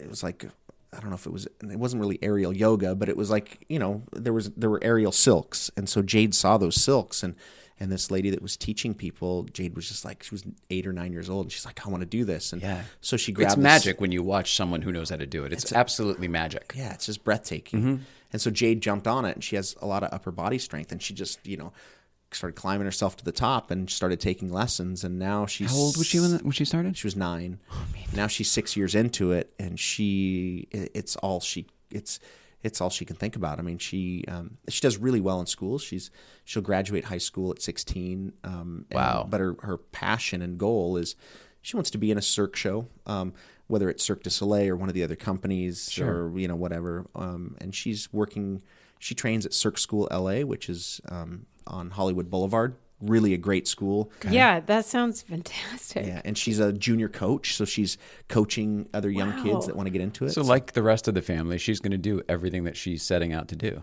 [0.00, 0.46] it was like
[0.96, 3.64] I don't know if it was it wasn't really aerial yoga, but it was like
[3.68, 7.34] you know there was there were aerial silks, and so Jade saw those silks, and
[7.80, 10.92] and this lady that was teaching people, Jade was just like she was eight or
[10.92, 12.82] nine years old, and she's like I want to do this, and Yeah.
[13.00, 15.26] so she grabbed it It's this- magic when you watch someone who knows how to
[15.26, 15.52] do it.
[15.52, 16.72] It's, absolutely magic.
[16.76, 17.80] yeah, it's just breathtaking.
[17.80, 17.96] Mm-hmm.
[18.32, 20.90] And so Jade jumped on it, and she has a lot of upper body strength,
[20.92, 21.72] and she just you know
[22.34, 25.96] started climbing herself to the top and started taking lessons, and now she's How old
[25.96, 26.96] was she when, when she started?
[26.96, 27.58] She was nine.
[28.14, 32.20] now she's six years into it, and she it's all she it's
[32.62, 33.58] it's all she can think about.
[33.58, 35.78] I mean, she um, she does really well in school.
[35.78, 36.10] She's
[36.44, 38.32] she'll graduate high school at sixteen.
[38.42, 39.26] Um, and- Wow.
[39.28, 41.14] But her her passion and goal is
[41.62, 42.88] she wants to be in a Cirque show.
[43.06, 43.34] Um,
[43.66, 47.06] whether it's Cirque du Soleil or one of the other companies or you know whatever,
[47.14, 48.62] um, and she's working.
[48.98, 52.76] She trains at Cirque School LA, which is um, on Hollywood Boulevard.
[53.00, 54.10] Really a great school.
[54.30, 56.06] Yeah, that sounds fantastic.
[56.06, 57.98] Yeah, and she's a junior coach, so she's
[58.28, 59.42] coaching other young Wow.
[59.42, 60.30] kids that want to get into it.
[60.30, 63.32] So, like the rest of the family, she's going to do everything that she's setting
[63.32, 63.82] out to do.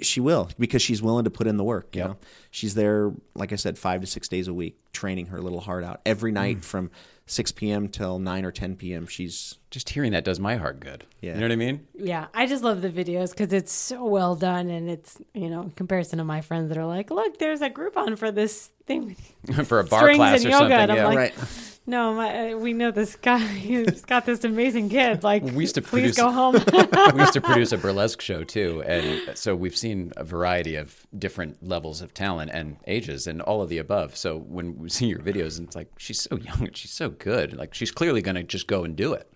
[0.00, 1.96] She will because she's willing to put in the work.
[1.96, 2.08] You Yep.
[2.10, 2.16] know,
[2.52, 5.82] she's there, like I said, five to six days a week, training her little heart
[5.82, 6.64] out every night Mm.
[6.64, 6.90] from
[7.32, 7.88] six p.m.
[7.88, 9.06] till nine or ten p.m.
[9.06, 11.04] She's Just hearing that does my heart good.
[11.20, 11.34] Yeah.
[11.34, 11.86] You know what I mean?
[11.94, 15.62] Yeah, I just love the videos because it's so well done, and it's you know
[15.62, 19.16] in comparison to my friends that are like, look, there's a Groupon for this thing,
[19.64, 20.78] For a bar class and or yoga, something.
[20.78, 21.06] and I'm yeah.
[21.06, 21.71] like, right.
[21.86, 25.24] No, my, uh, we know this guy He's got this amazing kid.
[25.24, 26.54] Like, We used to please produce- go home.
[27.14, 31.06] we used to produce a burlesque show too, and so we've seen a variety of
[31.18, 34.16] different levels of talent and ages and all of the above.
[34.16, 37.10] So when we see your videos, and it's like she's so young and she's so
[37.10, 37.56] good.
[37.56, 39.30] Like she's clearly going to just go and do it.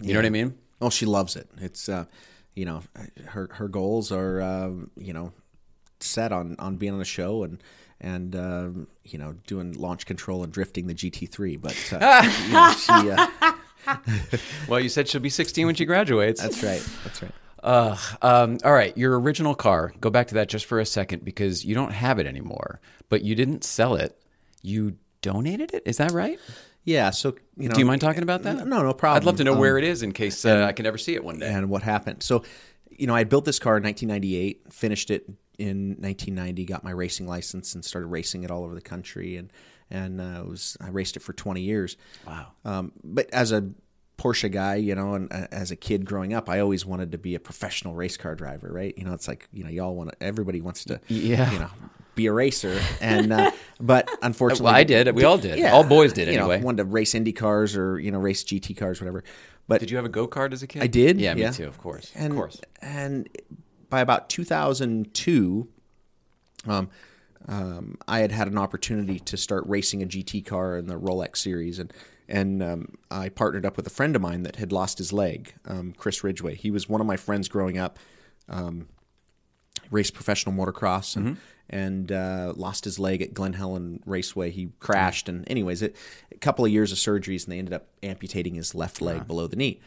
[0.00, 0.58] You know what I mean?
[0.80, 1.48] Oh, she loves it.
[1.58, 2.06] It's uh,
[2.54, 2.82] you know,
[3.26, 5.32] her her goals are uh, you know
[6.00, 7.62] set on on being on a show and
[8.02, 8.68] and uh,
[9.04, 11.60] you know doing launch control and drifting the GT3.
[11.60, 13.52] But uh, you know, she, uh,
[14.68, 16.40] Well, you said she'll be 16 when she graduates.
[16.42, 16.86] that's right.
[17.04, 17.32] That's right.
[17.62, 19.92] Uh, um, all right, your original car.
[20.00, 23.22] Go back to that just for a second because you don't have it anymore, but
[23.22, 24.20] you didn't sell it.
[24.62, 25.82] You donated it.
[25.86, 26.38] Is that right?
[26.84, 27.10] Yeah.
[27.10, 28.66] So you know, Do you mind talking about that?
[28.66, 29.16] No, no problem.
[29.22, 31.14] I'd love to know Um, where it is in case uh, I can ever see
[31.14, 31.46] it one day.
[31.52, 32.24] and what happened.
[32.24, 32.42] So,
[32.90, 37.26] you know, I built this car in 1998, finished it in 1990, got my racing
[37.26, 39.36] license, and started racing it all over the country.
[39.36, 39.52] And
[39.90, 41.96] and uh, it was I raced it for 20 years.
[42.26, 42.46] Wow.
[42.64, 43.70] Um, but as a
[44.18, 47.18] Porsche guy, you know, and uh, as a kid growing up, I always wanted to
[47.18, 48.96] be a professional race car driver, right?
[48.96, 51.50] You know, it's like you know, y'all want to, everybody wants to, Yeah.
[51.52, 51.70] you know,
[52.14, 55.14] be a racer, and uh, but unfortunately, Well, I did.
[55.16, 55.64] We all did.
[55.64, 56.62] All boys did you know, anyway.
[56.62, 59.24] wanted to race Indy cars or you know race GT cars, whatever.
[59.68, 60.82] But Did you have a go kart as a kid?
[60.82, 61.20] I did.
[61.20, 61.66] Yeah, me too.
[61.66, 62.12] Of course.
[62.14, 62.60] And, of course.
[62.82, 63.28] And
[63.92, 65.68] by about 2002,
[66.66, 66.88] um,
[67.46, 71.36] um, I had had an opportunity to start racing a GT car in the Rolex
[71.36, 71.92] series, and
[72.26, 75.52] and um, I partnered up with a friend of mine that had lost his leg,
[75.66, 76.54] um, Chris Ridgway.
[76.54, 77.98] He was one of my friends growing up.
[78.48, 78.88] Um,
[79.90, 81.36] raced professional motocross and,
[81.68, 84.50] and uh, lost his leg at Glen Helen Raceway.
[84.50, 85.96] He crashed, and anyways, it,
[86.30, 89.46] a couple of years of surgeries, and they ended up amputating his left leg below
[89.46, 89.80] the knee.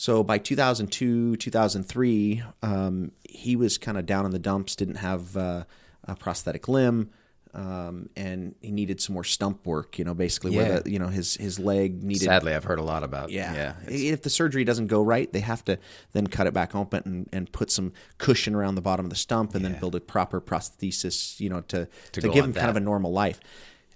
[0.00, 5.36] So by 2002, 2003, um, he was kind of down in the dumps, didn't have
[5.36, 5.64] uh,
[6.04, 7.10] a prosthetic limb,
[7.52, 9.98] um, and he needed some more stump work.
[9.98, 10.62] You know, basically Yeah.
[10.62, 12.26] where the, you know his his leg needed.
[12.26, 13.30] Sadly, I've heard a lot about.
[13.30, 13.52] Yeah.
[13.52, 13.74] yeah.
[13.88, 15.80] If the surgery doesn't go right, they have to
[16.12, 19.16] then cut it back open and, and put some cushion around the bottom of the
[19.16, 22.70] stump and then build a proper prosthesis, you know, to, to, go give him kind
[22.70, 23.40] of a normal life.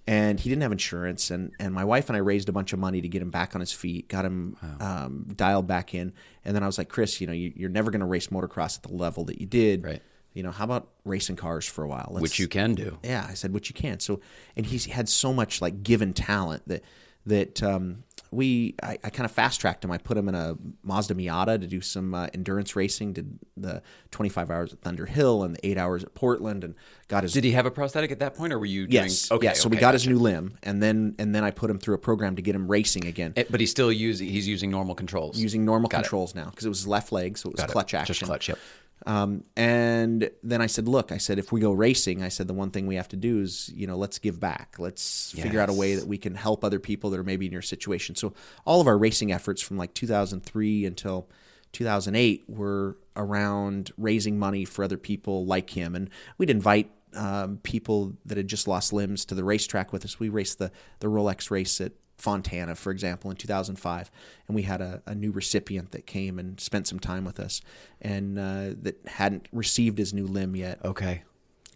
[0.07, 1.31] And he didn't have insurance.
[1.31, 3.55] And, and my wife and I raised a bunch of money to get him back
[3.55, 6.13] on his feet, got him um, dialed back in.
[6.45, 8.79] And then I was like, Chris, you know, you, you're never going to race motocross
[8.79, 9.85] at the level that you did.
[9.85, 10.03] Right.
[10.35, 12.09] You know, how about racing cars for a while?
[12.11, 12.99] Let's, Which you can do.
[13.03, 14.21] yeah, I said, which you can." So,
[14.57, 16.83] and he's had so much like given talent that
[17.27, 19.91] that um, we I, I kind of fast tracked him.
[19.93, 23.13] I put him in a Mazda Miata to do some uh, endurance racing.
[23.13, 26.75] Did the 25 hours at Thunder Hill and the eight hours at Portland, and
[27.09, 29.05] got his Did he have a prosthetic at that point, or were you doing?
[29.05, 29.47] yes, Okay.
[29.47, 29.53] yeah.
[29.53, 31.95] So we okay, got his new limb, and then and then I put him through
[31.95, 33.35] a program to get him racing again.
[33.37, 34.27] Eh, But he's still using.
[34.29, 35.39] He's using normal controls.
[35.39, 36.03] Using normal Got it.
[36.05, 37.73] controls now because it was his left leg, so it was Got it.
[37.73, 38.15] clutch action.
[38.15, 38.49] Just clutch.
[38.49, 38.59] Yep.
[39.05, 42.55] Um, and then I said, look, I said, if we go racing, I said, the
[42.55, 44.77] one thing we have to do is, you know, let's give back.
[44.79, 47.53] Let's figure out a way that we can help other people that are maybe in
[47.53, 48.15] your situation.
[48.15, 48.33] So
[48.65, 51.29] all of our racing efforts from like 2003 until
[51.73, 55.95] 2008 were around raising money for other people like him.
[55.95, 60.21] And we'd invite um, people that had just lost limbs to the racetrack with us.
[60.21, 64.11] We raced the, the Rolex race at Fontana, for example, in 2005,
[64.47, 67.61] and we had a, a new recipient that came and spent some time with us,
[68.01, 70.79] and uh, that hadn't received his new limb yet.
[70.85, 71.25] Okay.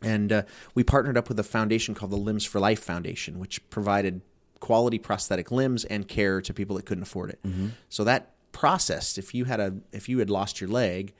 [0.02, 0.42] And uh,
[0.74, 4.20] we partnered up with a foundation called the Limbs for Life Foundation, which provided
[4.60, 7.40] quality prosthetic limbs and care to people that couldn't afford it.
[7.88, 11.12] So that process, if you had a if you had lost your leg,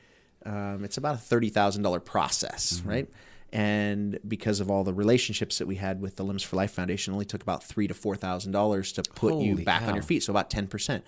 [0.44, 3.08] um, it's about a thirty thousand dollar process, right?
[3.56, 7.12] And because of all the relationships that we had with the Limbs for Life Foundation,
[7.12, 9.94] it only took about three to four thousand dollars to put you Holy back on
[9.94, 10.22] your feet.
[10.22, 11.04] So about ten percent.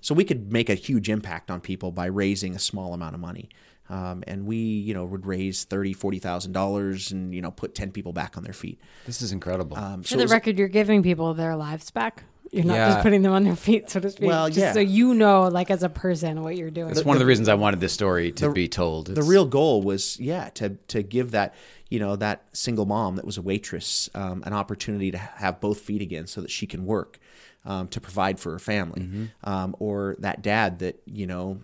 [0.00, 3.20] So we could make a huge impact on people by raising a small amount of
[3.20, 3.48] money.
[3.88, 7.76] Um, and we, you know, would raise thirty, forty thousand dollars, and you know, put
[7.76, 8.80] ten people back on their feet.
[9.06, 9.76] This is incredible.
[9.78, 12.24] Um, For so it the was- record, you're giving people their lives back.
[12.50, 12.88] You're not Yeah.
[12.90, 14.26] just putting them on their feet, so to speak.
[14.28, 14.72] Well, just yeah.
[14.72, 16.88] so you know, like as a person, what you're doing.
[16.88, 19.06] That's one of the reasons I wanted this story to be told.
[19.06, 21.54] the real goal was yeah to to give that
[21.92, 25.80] you know that single mom that was a waitress um, an opportunity to have both
[25.80, 27.18] feet again so that she can work
[27.64, 31.60] um, to provide for her family um, or that dad that you know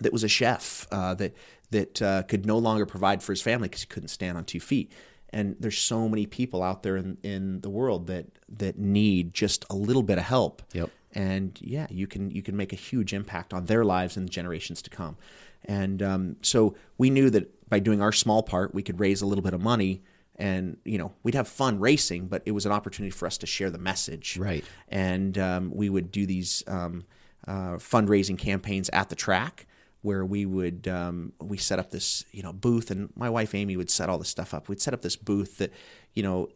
[0.00, 1.34] that was a chef uh, that
[1.70, 4.60] that uh, could no longer provide for his family because he couldn't stand on two
[4.60, 4.92] feet.
[5.32, 9.64] And there's so many people out there in, in the world that that need just
[9.70, 10.62] a little bit of help.
[10.72, 10.90] Yep.
[11.12, 14.82] And yeah, you can you can make a huge impact on their lives and generations
[14.82, 15.16] to come.
[15.64, 19.26] And um, so we knew that by doing our small part, we could raise a
[19.26, 20.02] little bit of money.
[20.36, 23.46] And you know we'd have fun racing, but it was an opportunity for us to
[23.46, 24.64] share the message Right.
[24.88, 27.04] and um, we would do these um,
[27.46, 29.66] uh, fundraising campaigns at the track
[30.00, 33.76] where we would um, we set up this you know booth and my wife Amy
[33.76, 35.70] would set all this stuff up we'd set up this booth that
[36.14, 36.48] you know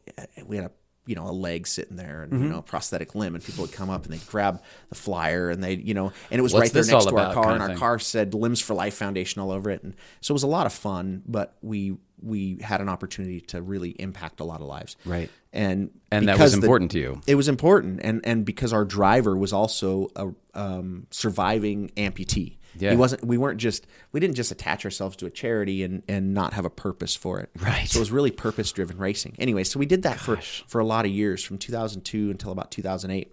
[0.46, 0.70] we had a
[1.06, 2.42] you know a leg sitting there and Mm-hmm.
[2.44, 5.50] you know a prosthetic limb and people would come up and they'd grab the flyer
[5.50, 7.54] and they you know and it was What's right there next to our car kind
[7.54, 7.78] and our thing.
[7.78, 10.66] car said limbs for life foundation all over it and so it was a lot
[10.66, 14.96] of fun but we we had an opportunity to really impact a lot of lives.
[15.04, 15.30] Right.
[15.52, 17.20] And And that was the- important to you.
[17.26, 22.56] It was important, and and because our driver was also a um, surviving amputee.
[22.76, 22.90] Yeah.
[22.90, 23.24] He wasn't.
[23.24, 23.86] We weren't just.
[24.10, 27.38] We didn't just attach ourselves to a charity and and not have a purpose for
[27.38, 27.50] it.
[27.60, 27.88] Right.
[27.88, 29.36] So it was really purpose driven racing.
[29.38, 32.72] Anyway, so we did that for for a lot of years, from 2002 until about
[32.72, 33.32] 2008,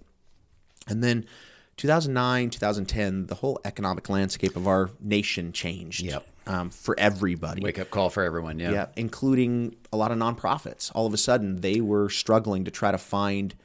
[0.87, 1.25] and then
[1.77, 6.03] 2009, 2010, the whole economic landscape of our nation changed.
[6.03, 6.27] Yep.
[6.51, 7.61] Um, for everybody.
[7.61, 8.59] Wake up call for everyone.
[8.59, 8.71] Yeah.
[8.71, 10.91] Yeah, including a lot of nonprofits.
[10.93, 13.55] All of a sudden, they were struggling to try to find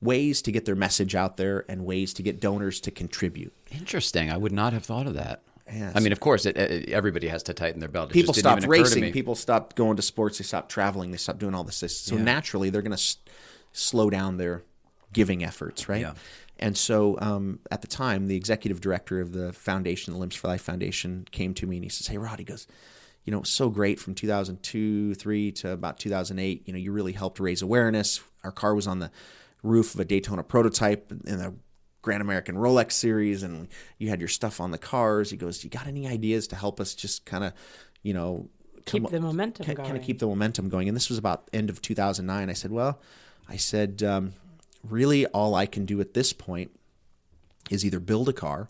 [0.00, 3.52] ways to get their message out there and ways to get donors to contribute.
[3.70, 4.30] Interesting.
[4.30, 5.42] I would not have thought of that.
[5.72, 5.92] Yes.
[5.94, 8.10] I mean, of course, it, it, everybody has to tighten their belt.
[8.10, 9.12] It People stopped even occur to racing.
[9.12, 10.38] People stopped going to sports.
[10.38, 11.12] They stopped traveling.
[11.12, 11.76] They stopped doing all this.
[11.76, 12.22] So Yeah.
[12.24, 13.16] naturally, they're going to s-
[13.72, 14.64] slow down their
[15.12, 16.00] giving efforts, right?
[16.00, 16.14] Yeah.
[16.62, 20.46] And so, um, at the time, the executive director of the foundation, the Limbs for
[20.46, 22.68] Life Foundation, came to me and he says, "Hey, Rod," he goes,
[23.24, 26.62] "You know, so great from 2002, three to about 2008.
[26.64, 28.20] You know, you really helped raise awareness.
[28.44, 29.10] Our car was on the
[29.64, 31.54] roof of a Daytona prototype in the
[32.00, 33.66] Grand American Rolex series, and
[33.98, 36.78] you had your stuff on the cars." He goes, "You got any ideas to help
[36.80, 37.54] us just kind of,
[38.04, 38.48] you know?"
[38.84, 40.00] Keep the momentum kind of going.
[40.00, 40.88] keep the momentum going.
[40.88, 42.50] And this was about end of 2009.
[42.50, 43.00] I said, well,
[43.48, 44.32] I said, um,
[44.88, 46.70] really, all I can do at this point
[47.70, 48.68] is either build a car,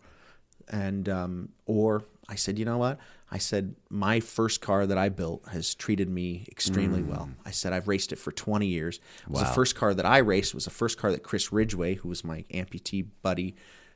[0.69, 2.99] and um, or I said, you know what?
[3.31, 7.31] I said my first car that I built has treated me extremely well.
[7.47, 9.01] I said I've raced it for 20 years.
[9.23, 10.55] It was the first car that I raced.
[10.55, 13.55] Was the first car that Chris Ridgway, who was my amputee buddy,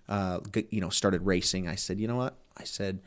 [0.09, 1.69] uh, you know, started racing.
[1.69, 2.35] I said, you know what?
[2.57, 3.01] I said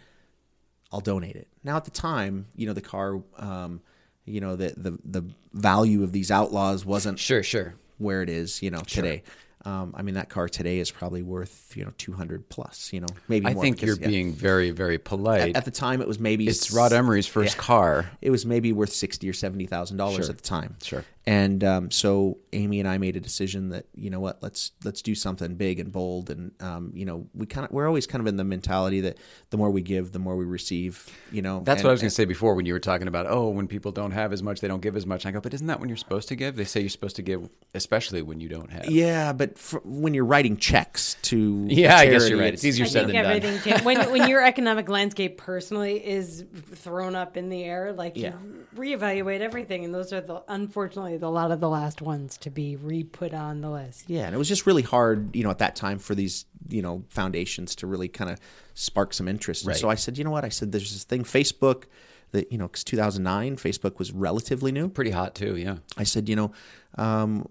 [0.92, 1.48] I'll donate it.
[1.64, 3.82] Now at the time, you know, the car, um,
[4.26, 7.74] you know, the, the the value of these outlaws wasn't Sure, sure.
[8.00, 9.22] Where it is, you know, today.
[9.66, 13.02] Um, I mean, that car today is probably worth, you know, two hundred plus, you
[13.02, 13.46] know, maybe.
[13.46, 14.08] I more think because, you're yeah.
[14.08, 15.50] being very, very polite.
[15.50, 17.62] At, at the time, it was maybe it's Rod Emory's first yeah.
[17.62, 18.12] car.
[18.22, 20.30] It was maybe worth sixty or seventy thousand dollars Sure.
[20.30, 20.78] at the time.
[20.82, 21.04] Sure.
[21.30, 25.04] And um, so Amy and I made a decision that you know what, let's let's
[25.04, 28.20] do something big and bold, and um, you know we kind of we're always kind
[28.20, 29.20] of in the mentality that
[29.52, 31.06] the more we give, the more we receive.
[31.32, 33.08] You know, That's and- what I was going to say before when you were talking
[33.08, 35.28] about, oh, when people don't have as much, they don't give as much.
[35.28, 36.56] I go, but isn't that when you're supposed to give?
[36.56, 38.90] They say you're supposed to give, especially when you don't have.
[38.90, 42.56] Yeah, but for, when you're writing checks to Yeah, I guess you're right.
[42.56, 43.32] It's easier I said think than done.
[43.36, 48.18] everything can, when when your economic landscape personally is thrown up in the air, like
[48.18, 48.34] Yeah.
[48.44, 52.38] you reevaluate everything, and those are the unfortunately the, a lot of the last ones
[52.40, 54.06] to be re-put on the list.
[54.10, 56.82] Yeah, and it was just really hard, you know, at that time for these, you
[56.82, 58.40] know, foundations to really kind of
[58.74, 59.64] spark some interest.
[59.64, 59.78] And Right.
[59.78, 60.46] so I said, you know what?
[60.46, 61.84] I said, there's this thing, Facebook,
[62.32, 64.88] that you know, because 2009, Facebook was relatively new.
[64.88, 65.78] Pretty hot too, yeah.
[65.98, 66.52] I said, you know,
[66.96, 67.48] um,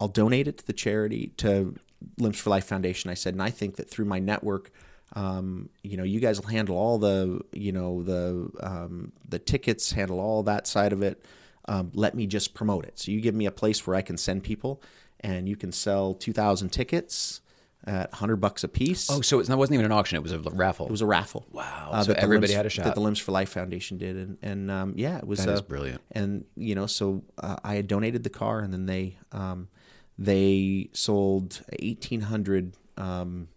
[0.00, 1.74] I'll donate it to the charity to
[2.18, 3.10] Limbs for Life Foundation.
[3.10, 4.70] I said, and I think that through my network,
[5.14, 9.92] um, you know, you guys will handle all the, you know, the um, the tickets,
[9.92, 11.24] handle all that side of it.
[11.68, 12.98] Um, let me just promote it.
[12.98, 14.80] So you give me a place where I can send people,
[15.20, 17.40] and you can sell two thousand tickets
[17.84, 19.10] at hundred bucks a piece.
[19.10, 20.86] Oh, so it wasn't even an auction; it was a raffle.
[20.86, 21.46] It was a raffle.
[21.52, 21.90] Wow.
[21.92, 22.84] Uh, So everybody Limbs- had a shot.
[22.84, 25.60] That the Limbs for Life Foundation did, and and um, yeah, it was That is
[25.60, 26.00] uh, brilliant.
[26.12, 29.68] And you know, so uh, I had donated the car, and then they um,
[30.18, 33.48] they sold eighteen hundred um,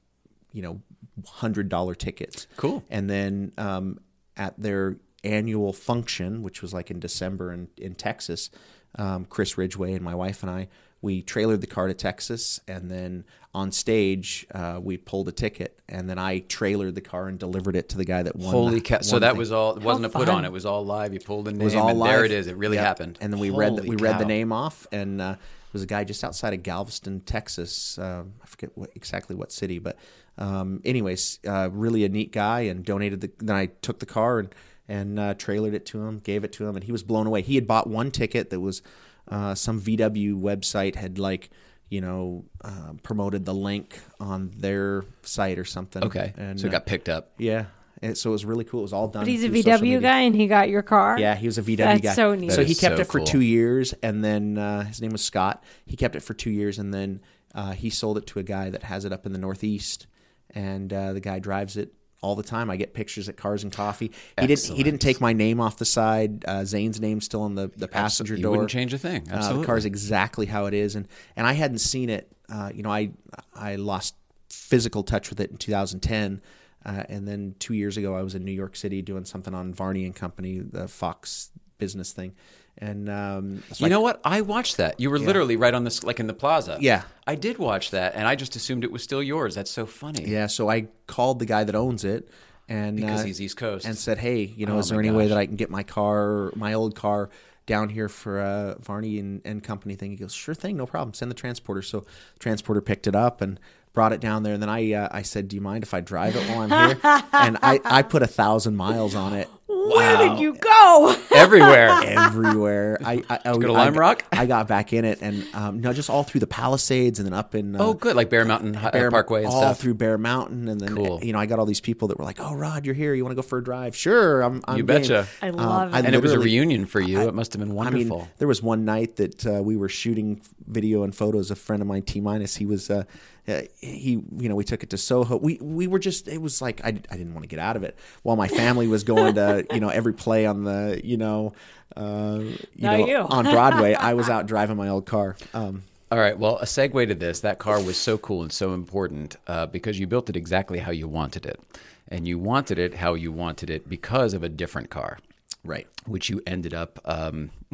[0.52, 0.82] you know
[1.28, 2.48] hundred dollar tickets.
[2.58, 2.84] Cool.
[2.90, 4.00] And then um,
[4.38, 8.50] at their annual function, which was like in December in in Texas,
[8.98, 10.68] um, Chris Ridgway and my wife and I
[11.02, 15.80] we trailered the car to Texas, and then on stage uh, we pulled a ticket,
[15.88, 18.52] and then I trailered the car and delivered it to the guy that won.
[18.52, 19.00] Holy cow!
[19.02, 19.38] So that thing.
[19.38, 19.78] was all.
[19.78, 20.40] It wasn't a put fun.
[20.40, 20.46] on.
[20.46, 21.14] It was all live.
[21.14, 22.12] You pulled the name, It was all and live.
[22.12, 22.48] there it is.
[22.48, 22.86] It really Yep.
[22.86, 23.18] happened.
[23.22, 25.84] And then we read the, Holy we read the name off, and uh, it was
[25.84, 27.98] a guy just outside of Galveston, Texas.
[27.98, 29.98] Um, I forget what, exactly what city, but
[30.38, 33.32] um, anyways, uh, really a neat guy, and donated the.
[33.40, 34.54] Then I took the car and
[34.90, 37.42] and uh, trailered it to him, gave it to him, and he was blown away.
[37.42, 38.82] He had bought one ticket that was
[39.30, 41.50] uh, some VW website had like.
[41.92, 46.04] You know, uh, promoted the link on their site or something.
[46.04, 47.32] Okay, and so it uh, got picked up.
[47.40, 47.66] yeah,
[48.02, 48.82] and so it was really cool.
[48.82, 49.24] It was all done.
[49.24, 51.20] But he's a VW guy, and he got your car.
[51.20, 52.14] Yeah, he was a VW That's guy.
[52.14, 52.52] so neat.
[52.52, 53.26] So he kept so it for cool.
[53.26, 55.64] two years, and then uh, his name was Scott.
[55.86, 57.22] He kept it for two years, and then
[57.54, 60.08] uh, he sold it to a guy that has it up in the Northeast,
[60.52, 62.70] and uh, the guy drives it all the time.
[62.70, 64.12] I get pictures at Cars and Coffee.
[64.40, 64.64] He didn't.
[64.76, 66.44] He didn't take my name off the side.
[66.46, 68.52] Uh, Zane's name's still on the the passenger door.
[68.52, 69.28] wouldn't change a thing.
[69.30, 69.62] Uh, Absolutely.
[69.62, 72.32] the car's exactly how it is, and and I hadn't seen it.
[72.50, 73.12] Uh, you know, I
[73.54, 74.16] I lost
[74.50, 76.42] physical touch with it in 2010,
[76.86, 79.74] uh, and then two years ago I was in New York City doing something on
[79.74, 82.36] Varney and Company, the Fox business thing,
[82.80, 84.22] and um, You know what?
[84.24, 85.00] I watched that.
[85.00, 86.78] You were literally right on this, like in the plaza.
[86.80, 87.04] Yeah.
[87.28, 89.54] I did watch that, and I just assumed it was still yours.
[89.56, 90.24] That's so funny.
[90.28, 92.30] Yeah, so I called the guy that owns it,
[92.68, 93.86] and Because uh, he's East Coast.
[93.86, 95.84] and said, "Hey, you know, Oh is there any way that I can get my
[95.84, 97.30] car, my old car,
[97.68, 101.14] down here for a Varney and, and company thing?" He goes, "Sure thing, no problem.
[101.14, 103.60] Send the transporter." So the transporter picked it up and
[103.94, 104.54] brought it down there.
[104.54, 106.70] And then I uh, I said, "Do you mind if I drive it while I'm
[106.90, 107.00] here?"
[107.34, 109.50] and I I put a thousand miles on it.
[109.70, 111.16] Where did you go?
[111.36, 111.90] Everywhere.
[112.04, 114.26] Everywhere, I, I, I go to I- Lime Rock?
[114.32, 117.34] I got back in it, and um, no, just all through the Palisades, and then
[117.34, 118.16] up in uh, oh, good.
[118.16, 119.80] Like Bear Mountain Hi- Bear, Parkway and all stuff.
[119.80, 121.20] through Bear Mountain, and then Cool.
[121.24, 123.14] you know I got all these people that were like, "Oh, Rod, you're here.
[123.14, 123.96] You want to go for a drive?
[123.96, 124.62] Sure, I'm.
[124.68, 125.28] I'm You game." betcha.
[125.42, 126.06] I love I it.
[126.06, 127.22] and it was a reunion for you.
[127.22, 128.28] it must have been I mean, wonderful.
[128.40, 131.52] there was one night that uh, we were shooting video and photos.
[131.52, 132.90] Of a friend of mine, T minus, he was.
[132.90, 133.04] Uh,
[133.50, 135.38] uh, he, you know, we took it to Soho.
[135.38, 136.28] We we were just.
[136.28, 137.98] It was like I, I didn't want to get out of it.
[138.24, 141.54] While my family was going to, you know, every play on the, you know,
[141.96, 143.18] uh, you Not know, you.
[143.18, 143.94] on Broadway.
[143.94, 145.36] I was out driving my old car.
[145.54, 146.38] Um, All right.
[146.38, 147.42] Well, a segue to this.
[147.42, 150.92] That car was so cool and so important uh, because you built it exactly how
[150.92, 151.60] you wanted it,
[152.08, 155.20] and you wanted it how you wanted it because of a different car,
[155.64, 155.88] right.
[156.06, 157.00] which you ended up.
[157.06, 157.52] Um,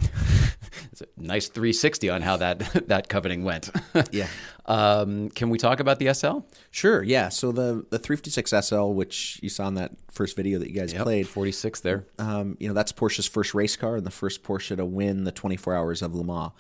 [0.92, 3.70] it's a nice 360 on how that that coveting went.
[4.12, 4.28] Yeah.
[4.66, 6.40] Um, can we talk about the SL?
[6.72, 7.30] Sure, yeah.
[7.30, 10.94] So the the 356 SL, which you saw in that first video that you guys
[10.94, 12.06] played, 46 there.
[12.20, 15.32] um, you know, that's Porsche's first race car and the first Porsche to win the
[15.32, 16.52] 24 Hours of Le Mans.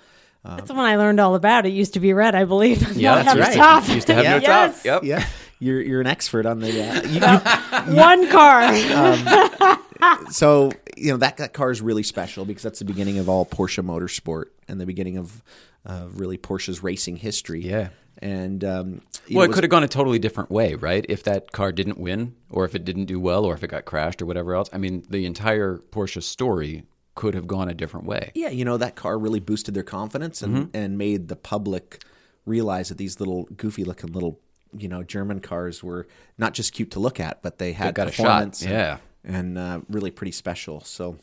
[0.43, 1.65] That's the one I learned all about.
[1.65, 2.95] It used to be red, I believe.
[2.95, 3.55] Yeah, Not that's right.
[3.55, 3.87] Top.
[3.89, 4.75] Used to have no Yes.
[4.75, 4.85] top.
[4.85, 5.03] Yep.
[5.03, 5.25] Yeah,
[5.65, 6.69] you're you're an expert on the.
[6.81, 8.73] Uh, you, One car.
[8.75, 13.27] you, so you know that that car is really special because that's the beginning of
[13.29, 15.43] all Porsche motorsport and the beginning of
[15.85, 17.61] uh, really Porsche's racing history.
[17.61, 17.89] Yeah.
[18.19, 21.05] and um, Well, know, it could have gone a totally different way, right?
[21.09, 23.85] If that car didn't win, or if it didn't do well, or if it got
[23.85, 24.69] crashed, or whatever else.
[24.73, 26.83] I mean, the entire Porsche story
[27.15, 28.31] could have gone a different way.
[28.35, 30.77] yeah, you know that car really boosted their confidence and Mm-hmm.
[30.77, 32.03] and made the public
[32.45, 34.39] realize that these little goofy looking little
[34.77, 36.07] you know German cars were
[36.37, 38.97] not just cute to look at, but they had got a shot, performance and- yeah.
[39.23, 40.81] and, uh, really pretty special.
[40.81, 41.17] So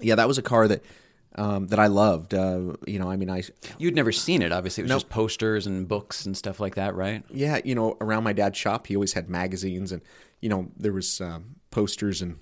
[0.00, 0.84] yeah, that was a car that
[1.34, 2.34] um, that I loved.
[2.34, 3.42] Uh, you know, I mean, I
[3.78, 4.82] You'd never seen it, obviously.
[4.82, 5.00] It was Nope.
[5.02, 7.22] just posters and books and stuff like that, right?
[7.30, 10.02] yeah, you know, around my dad's shop, he always had magazines, and
[10.40, 12.38] you know, there was um, posters and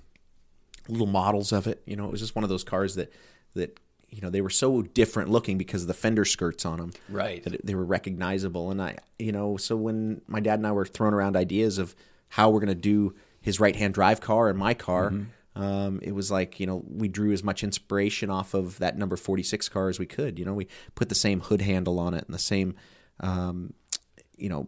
[0.87, 1.81] little models of it.
[1.85, 3.11] You know, it was just one of those cars that
[3.53, 6.91] that you know they were so different looking because of the fender skirts on them,
[7.09, 7.43] Right.
[7.43, 8.71] That they were recognizable.
[8.71, 11.95] And I, you know, so when my dad and I were throwing around ideas of
[12.29, 15.13] how we're going to do his right hand drive car and my car.
[15.55, 19.17] Um, it was like you know we drew as much inspiration off of that number
[19.17, 22.25] 46 car as we could you know we put the same hood handle on it
[22.25, 22.75] and the same
[23.21, 23.73] um,
[24.37, 24.67] you know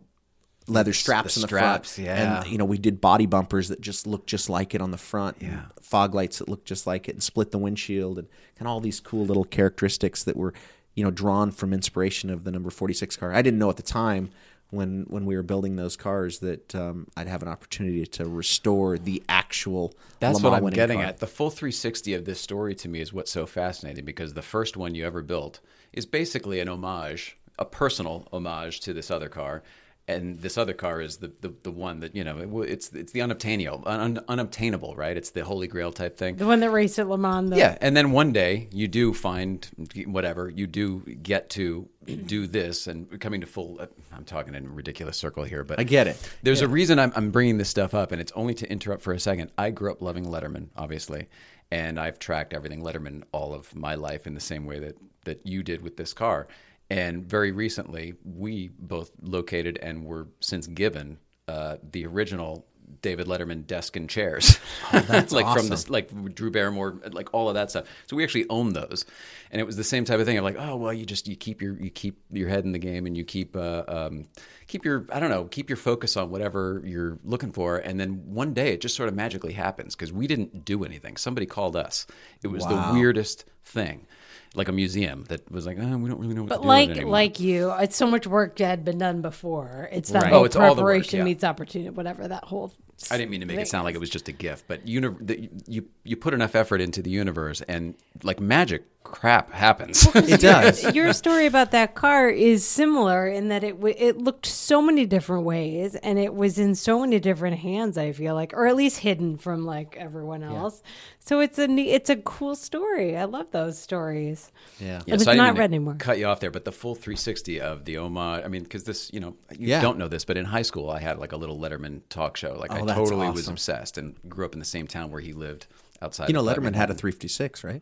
[0.70, 2.06] leather straps the in the straps, front.
[2.08, 2.42] yeah.
[2.42, 4.98] And you know, we did body bumpers that just looked just like it on the
[4.98, 5.38] front.
[5.40, 5.64] Yeah.
[5.82, 8.80] Fog lights that looked just like it and split the windshield and kind of all
[8.80, 10.54] these cool little characteristics that were,
[10.96, 13.34] you know, drawn from inspiration of the number 46 car.
[13.34, 14.30] I didn't know at the time
[14.72, 18.98] when when we were building those cars that um, I'd have an opportunity to restore
[19.00, 21.08] the actual That's what I'm getting car.
[21.08, 21.18] at.
[21.20, 24.78] The full 360 of this story to me is what's so fascinating because the first
[24.78, 25.60] one you ever built
[25.92, 29.64] is basically an homage, a personal homage to this other car.
[30.10, 33.12] And this other car is the, the, the one that, you know, it, it's it's
[33.12, 35.16] the unobtainable, un, unobtainable, right?
[35.16, 36.36] It's the holy grail type thing.
[36.36, 37.52] the one that raced at Le Mans.
[37.52, 39.70] The, Yeah, and then one day you do find
[40.08, 41.88] whatever you do get to
[42.26, 43.78] do this and coming to full.
[43.80, 46.18] Uh, I'm talking in a ridiculous circle here, but I get it.
[46.42, 49.14] There's a reason I'm, I'm bringing this stuff up, and it's only to interrupt for
[49.14, 49.52] a second.
[49.60, 51.28] I grew up loving Letterman, obviously,
[51.70, 55.46] and I've tracked everything Letterman all of my life in the same way that that
[55.46, 56.48] you did with this car.
[56.90, 62.66] And very recently, we both located and were since given uh, the original
[63.02, 64.60] David Letterman desk and chairs,
[64.92, 65.70] that's like from awesome.
[65.70, 67.86] this, like Drew Barrymore, like all of that stuff.
[68.08, 69.06] So we actually own those,
[69.52, 70.38] and it was the same type of thing.
[70.38, 72.80] of like, oh well, you just you keep your you keep your head in the
[72.80, 74.28] game, and you keep uh, um,
[74.68, 78.34] keep your I don't know, keep your focus on whatever you're looking for, and then
[78.34, 81.16] one day it just sort of magically happens because we didn't do anything.
[81.16, 82.06] Somebody called us.
[82.44, 84.08] It was the weirdest thing,
[84.56, 86.68] like a museum that was like, oh, we don't really know what But to do
[86.68, 87.12] like with it anymore.
[87.12, 89.90] like you, it's so much work that had been done before.
[89.92, 90.32] It's that Right.
[90.32, 91.24] whole Oh, it's the work, preparation yeah.
[91.26, 92.74] meets opportunity, whatever that whole.
[93.12, 94.88] I didn't mean to make thing it sound like it was just a gift, but
[94.88, 100.08] uni- the, you you put enough effort into the universe, and like magic crap happens.
[100.16, 100.94] It does.
[100.94, 105.06] Your story about that car is similar in that it w- it looked so many
[105.06, 107.98] different ways, and it was in so many different hands.
[107.98, 110.84] I feel like, or at least hidden from like everyone else.
[111.20, 113.16] So it's a ne- it's a cool story.
[113.18, 114.52] I love those stories.
[114.80, 114.88] Yeah.
[114.90, 115.96] Yeah, But it's I didn't not mean to red anymore.
[116.00, 118.44] Cut you off there, but the full 360 of the homage.
[118.44, 119.82] I mean, because this, you know, you Yeah.
[119.82, 122.54] don't know this, but in high school, I had like a little Letterman talk show.
[122.60, 125.22] Like I Oh, that's totally was obsessed, and grew up in the same town where
[125.22, 125.68] he lived
[126.02, 126.30] outside.
[126.30, 127.82] You know, of Letterman had a 356, right?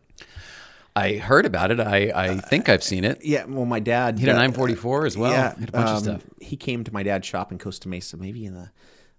[0.96, 1.78] I heard about it.
[1.80, 3.24] I I think I've seen it.
[3.24, 3.44] Yeah.
[3.44, 5.30] Well, my dad He had a uh, 944 as well.
[5.30, 6.24] Yeah, He had a bunch of um, stuff.
[6.40, 8.70] He came to my dad's shop in Costa Mesa, maybe in the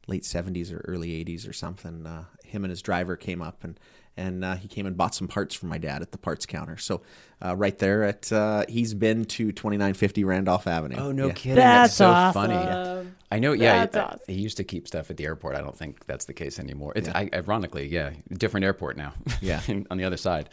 [0.08, 2.06] late '70s or early '80s or something.
[2.06, 3.80] Uh, him and his driver came up and
[4.20, 6.78] and uh, he came and bought some parts for my dad at the parts counter.
[6.78, 7.02] So
[7.44, 10.98] uh, right there at uh, he's been to 2950 Randolph Avenue.
[11.00, 11.34] Oh no Yeah.
[11.34, 11.56] kidding!
[11.56, 12.34] That's That's, so awesome.
[12.42, 12.54] funny.
[12.54, 13.04] Yeah.
[13.32, 13.54] I know.
[13.54, 14.20] Yeah, That's I- awesome.
[14.28, 15.56] he used to keep stuff at the airport.
[15.56, 16.94] I don't think that's the case anymore.
[16.96, 19.14] It's I, ironically, yeah, different airport now.
[19.42, 19.62] Yeah.
[19.90, 20.50] on the other side.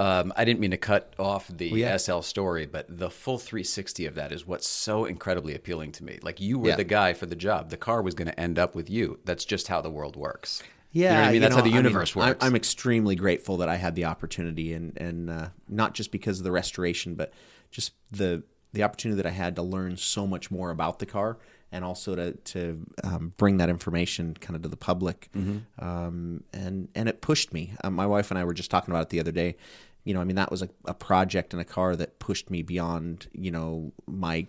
[0.00, 1.96] Um, I didn't mean to cut off the yeah.
[1.96, 6.20] SL story, but the full 360 of that is what's so incredibly appealing to me.
[6.22, 6.76] Like you were Yeah.
[6.76, 7.70] the guy for the job.
[7.70, 9.18] The car was going to end up with you.
[9.24, 10.62] That's just how the world works.
[10.92, 11.42] Yeah, you know I mean.
[11.42, 12.44] That's how the know, I mean, universe works.
[12.44, 16.44] I'm extremely grateful that I had the opportunity, and and uh, not just because of
[16.44, 17.32] the restoration, but
[17.70, 21.38] just the the opportunity that I had to learn so much more about the car,
[21.72, 25.28] and also to to um, bring that information kind of to the public.
[25.36, 25.84] Mm-hmm.
[25.84, 27.74] Um, and and it pushed me.
[27.84, 29.56] Um, my wife and I were just talking about it the other day.
[30.04, 32.62] You know, I mean, that was a, a project in a car that pushed me
[32.62, 34.46] beyond you know my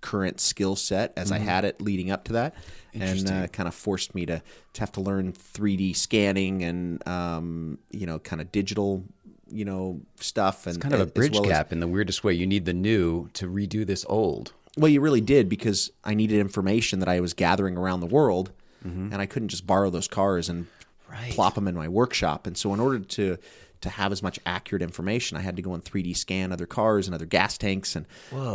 [0.00, 2.54] current skill set as I had it leading up to that,
[2.94, 4.42] and uh, kind of forced me to
[4.74, 9.04] to have to learn 3D scanning and um, you know kind of digital
[9.50, 12.32] you know stuff and kind of a bridge well as- gap in the weirdest way.
[12.32, 14.52] You need the new to redo this old.
[14.76, 18.52] well, you really did because I needed information that I was gathering around the world,
[18.84, 20.66] and I couldn't just borrow those cars and
[21.10, 21.32] Right.
[21.32, 22.46] plop them in my workshop.
[22.46, 23.38] And so, in order to
[23.80, 27.06] to have as much accurate information, I had to go and 3D scan other cars
[27.06, 28.06] and other gas tanks and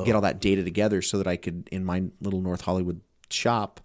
[0.05, 3.79] get all that data together so that I could, in my little North Hollywood shop,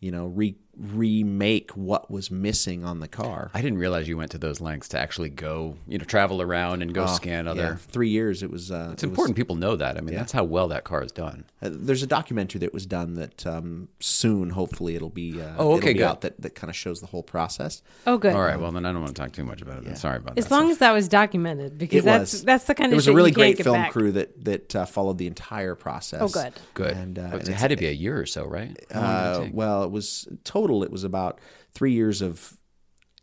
[0.00, 3.50] you know, re- remake what was missing on the car.
[3.54, 6.82] I didn't realize you went to those lengths to actually go, you know, travel around
[6.82, 7.62] and go scan other.
[7.62, 8.42] Oh, Yeah, three years.
[8.42, 8.70] It was.
[8.70, 9.96] Uh, It's important people know that.
[9.96, 11.44] I mean, that's how well that car is done.
[11.60, 15.40] Uh, there's a documentary that was done that um, soon, hopefully, it'll be.
[15.40, 16.02] Uh, Oh, okay, it'll be good.
[16.04, 17.82] out that, that kind of shows the whole process.
[18.06, 18.34] Oh, good.
[18.34, 18.58] All right.
[18.58, 19.84] Well, then I don't want to talk too much about it.
[19.84, 19.96] then.
[19.96, 20.46] Sorry about As that.
[20.46, 22.44] As long as that was documented, because It that's was.
[22.44, 23.92] that's the kind There of was shit a really great film back.
[23.92, 26.20] crew that that uh, followed the entire process.
[26.22, 26.52] Oh, good.
[26.74, 26.96] good.
[26.96, 28.76] And, uh, But and it had to be a year or so, right?
[28.90, 30.71] How long did it Uh, well, it was total.
[30.82, 31.38] It was about
[31.74, 32.56] three years of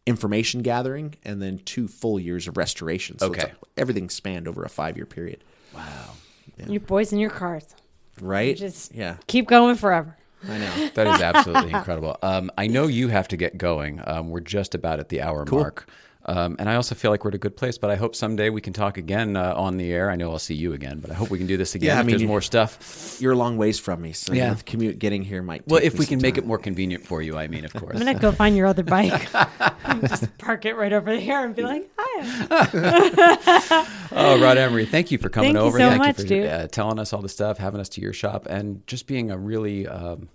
[0.06, 3.20] information gathering and then two full years of restoration.
[3.20, 3.52] So Okay.
[3.52, 5.44] a- everything spanned over a five year period.
[5.76, 6.12] wow.
[6.68, 7.64] You boys in your cars,
[8.20, 8.58] Right?
[8.58, 10.18] just yeah, keep going forever.
[10.48, 10.90] I know.
[10.96, 12.18] That is absolutely incredible.
[12.22, 14.02] Um, I know you have to get going.
[14.06, 15.88] Um, we're just about at the hour mark.
[16.30, 18.52] Um, and I also feel like we're at a good place, but I hope someday
[18.52, 20.12] we can talk again uh, on the air.
[20.12, 22.00] I know I'll see you again, but I hope we can do this again Yeah,
[22.00, 23.18] I mean, there's more stuff.
[23.20, 24.54] You're a long ways from me, so Yeah.
[24.54, 25.68] the commute getting here might.
[25.68, 26.44] Well, if me we some can make time.
[26.44, 27.96] it more convenient for you, I mean, of course.
[28.00, 29.28] I'm gonna go find your other bike.
[30.02, 35.18] just park it right over here and be like, "Hi." Oh, Rod Emory, thank you
[35.20, 35.78] for coming Thank you over.
[35.78, 36.48] so thank much, you for dude.
[36.48, 39.38] Uh, telling us all the stuff, having us to your shop, and just being a
[39.38, 39.88] really.
[39.88, 40.30] Um,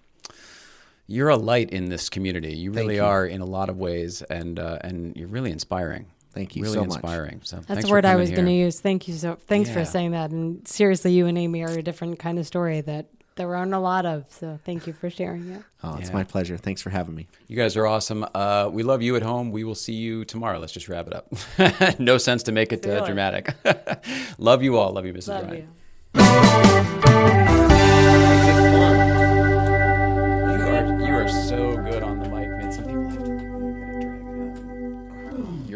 [1.06, 2.54] you're a light in this community.
[2.54, 3.04] You really you.
[3.04, 6.06] are in a lot of ways, and uh, and you're really inspiring.
[6.32, 6.94] Thank you Really so much.
[6.96, 7.40] inspiring.
[7.44, 8.80] So That's the word I was going to use.
[8.80, 9.36] Thank you so.
[9.46, 9.74] Thanks Yeah.
[9.76, 10.32] for saying that.
[10.32, 13.78] And seriously, you and Amy are a different kind of story that there aren't a
[13.78, 14.26] lot of.
[14.30, 15.62] So thank you for sharing it.
[15.84, 16.14] Oh, it's Yeah.
[16.14, 16.56] my pleasure.
[16.56, 17.28] Thanks for having me.
[17.46, 18.26] You guys are awesome.
[18.34, 19.52] Uh, we love you at home.
[19.52, 20.58] We will see you tomorrow.
[20.58, 21.98] Let's just wrap it up.
[22.00, 23.54] no sense to make it uh, dramatic.
[24.38, 24.92] love you all.
[24.92, 25.28] Love you, Mrs.
[25.28, 25.68] Love Bryant.
[27.38, 27.43] you.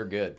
[0.09, 0.37] good.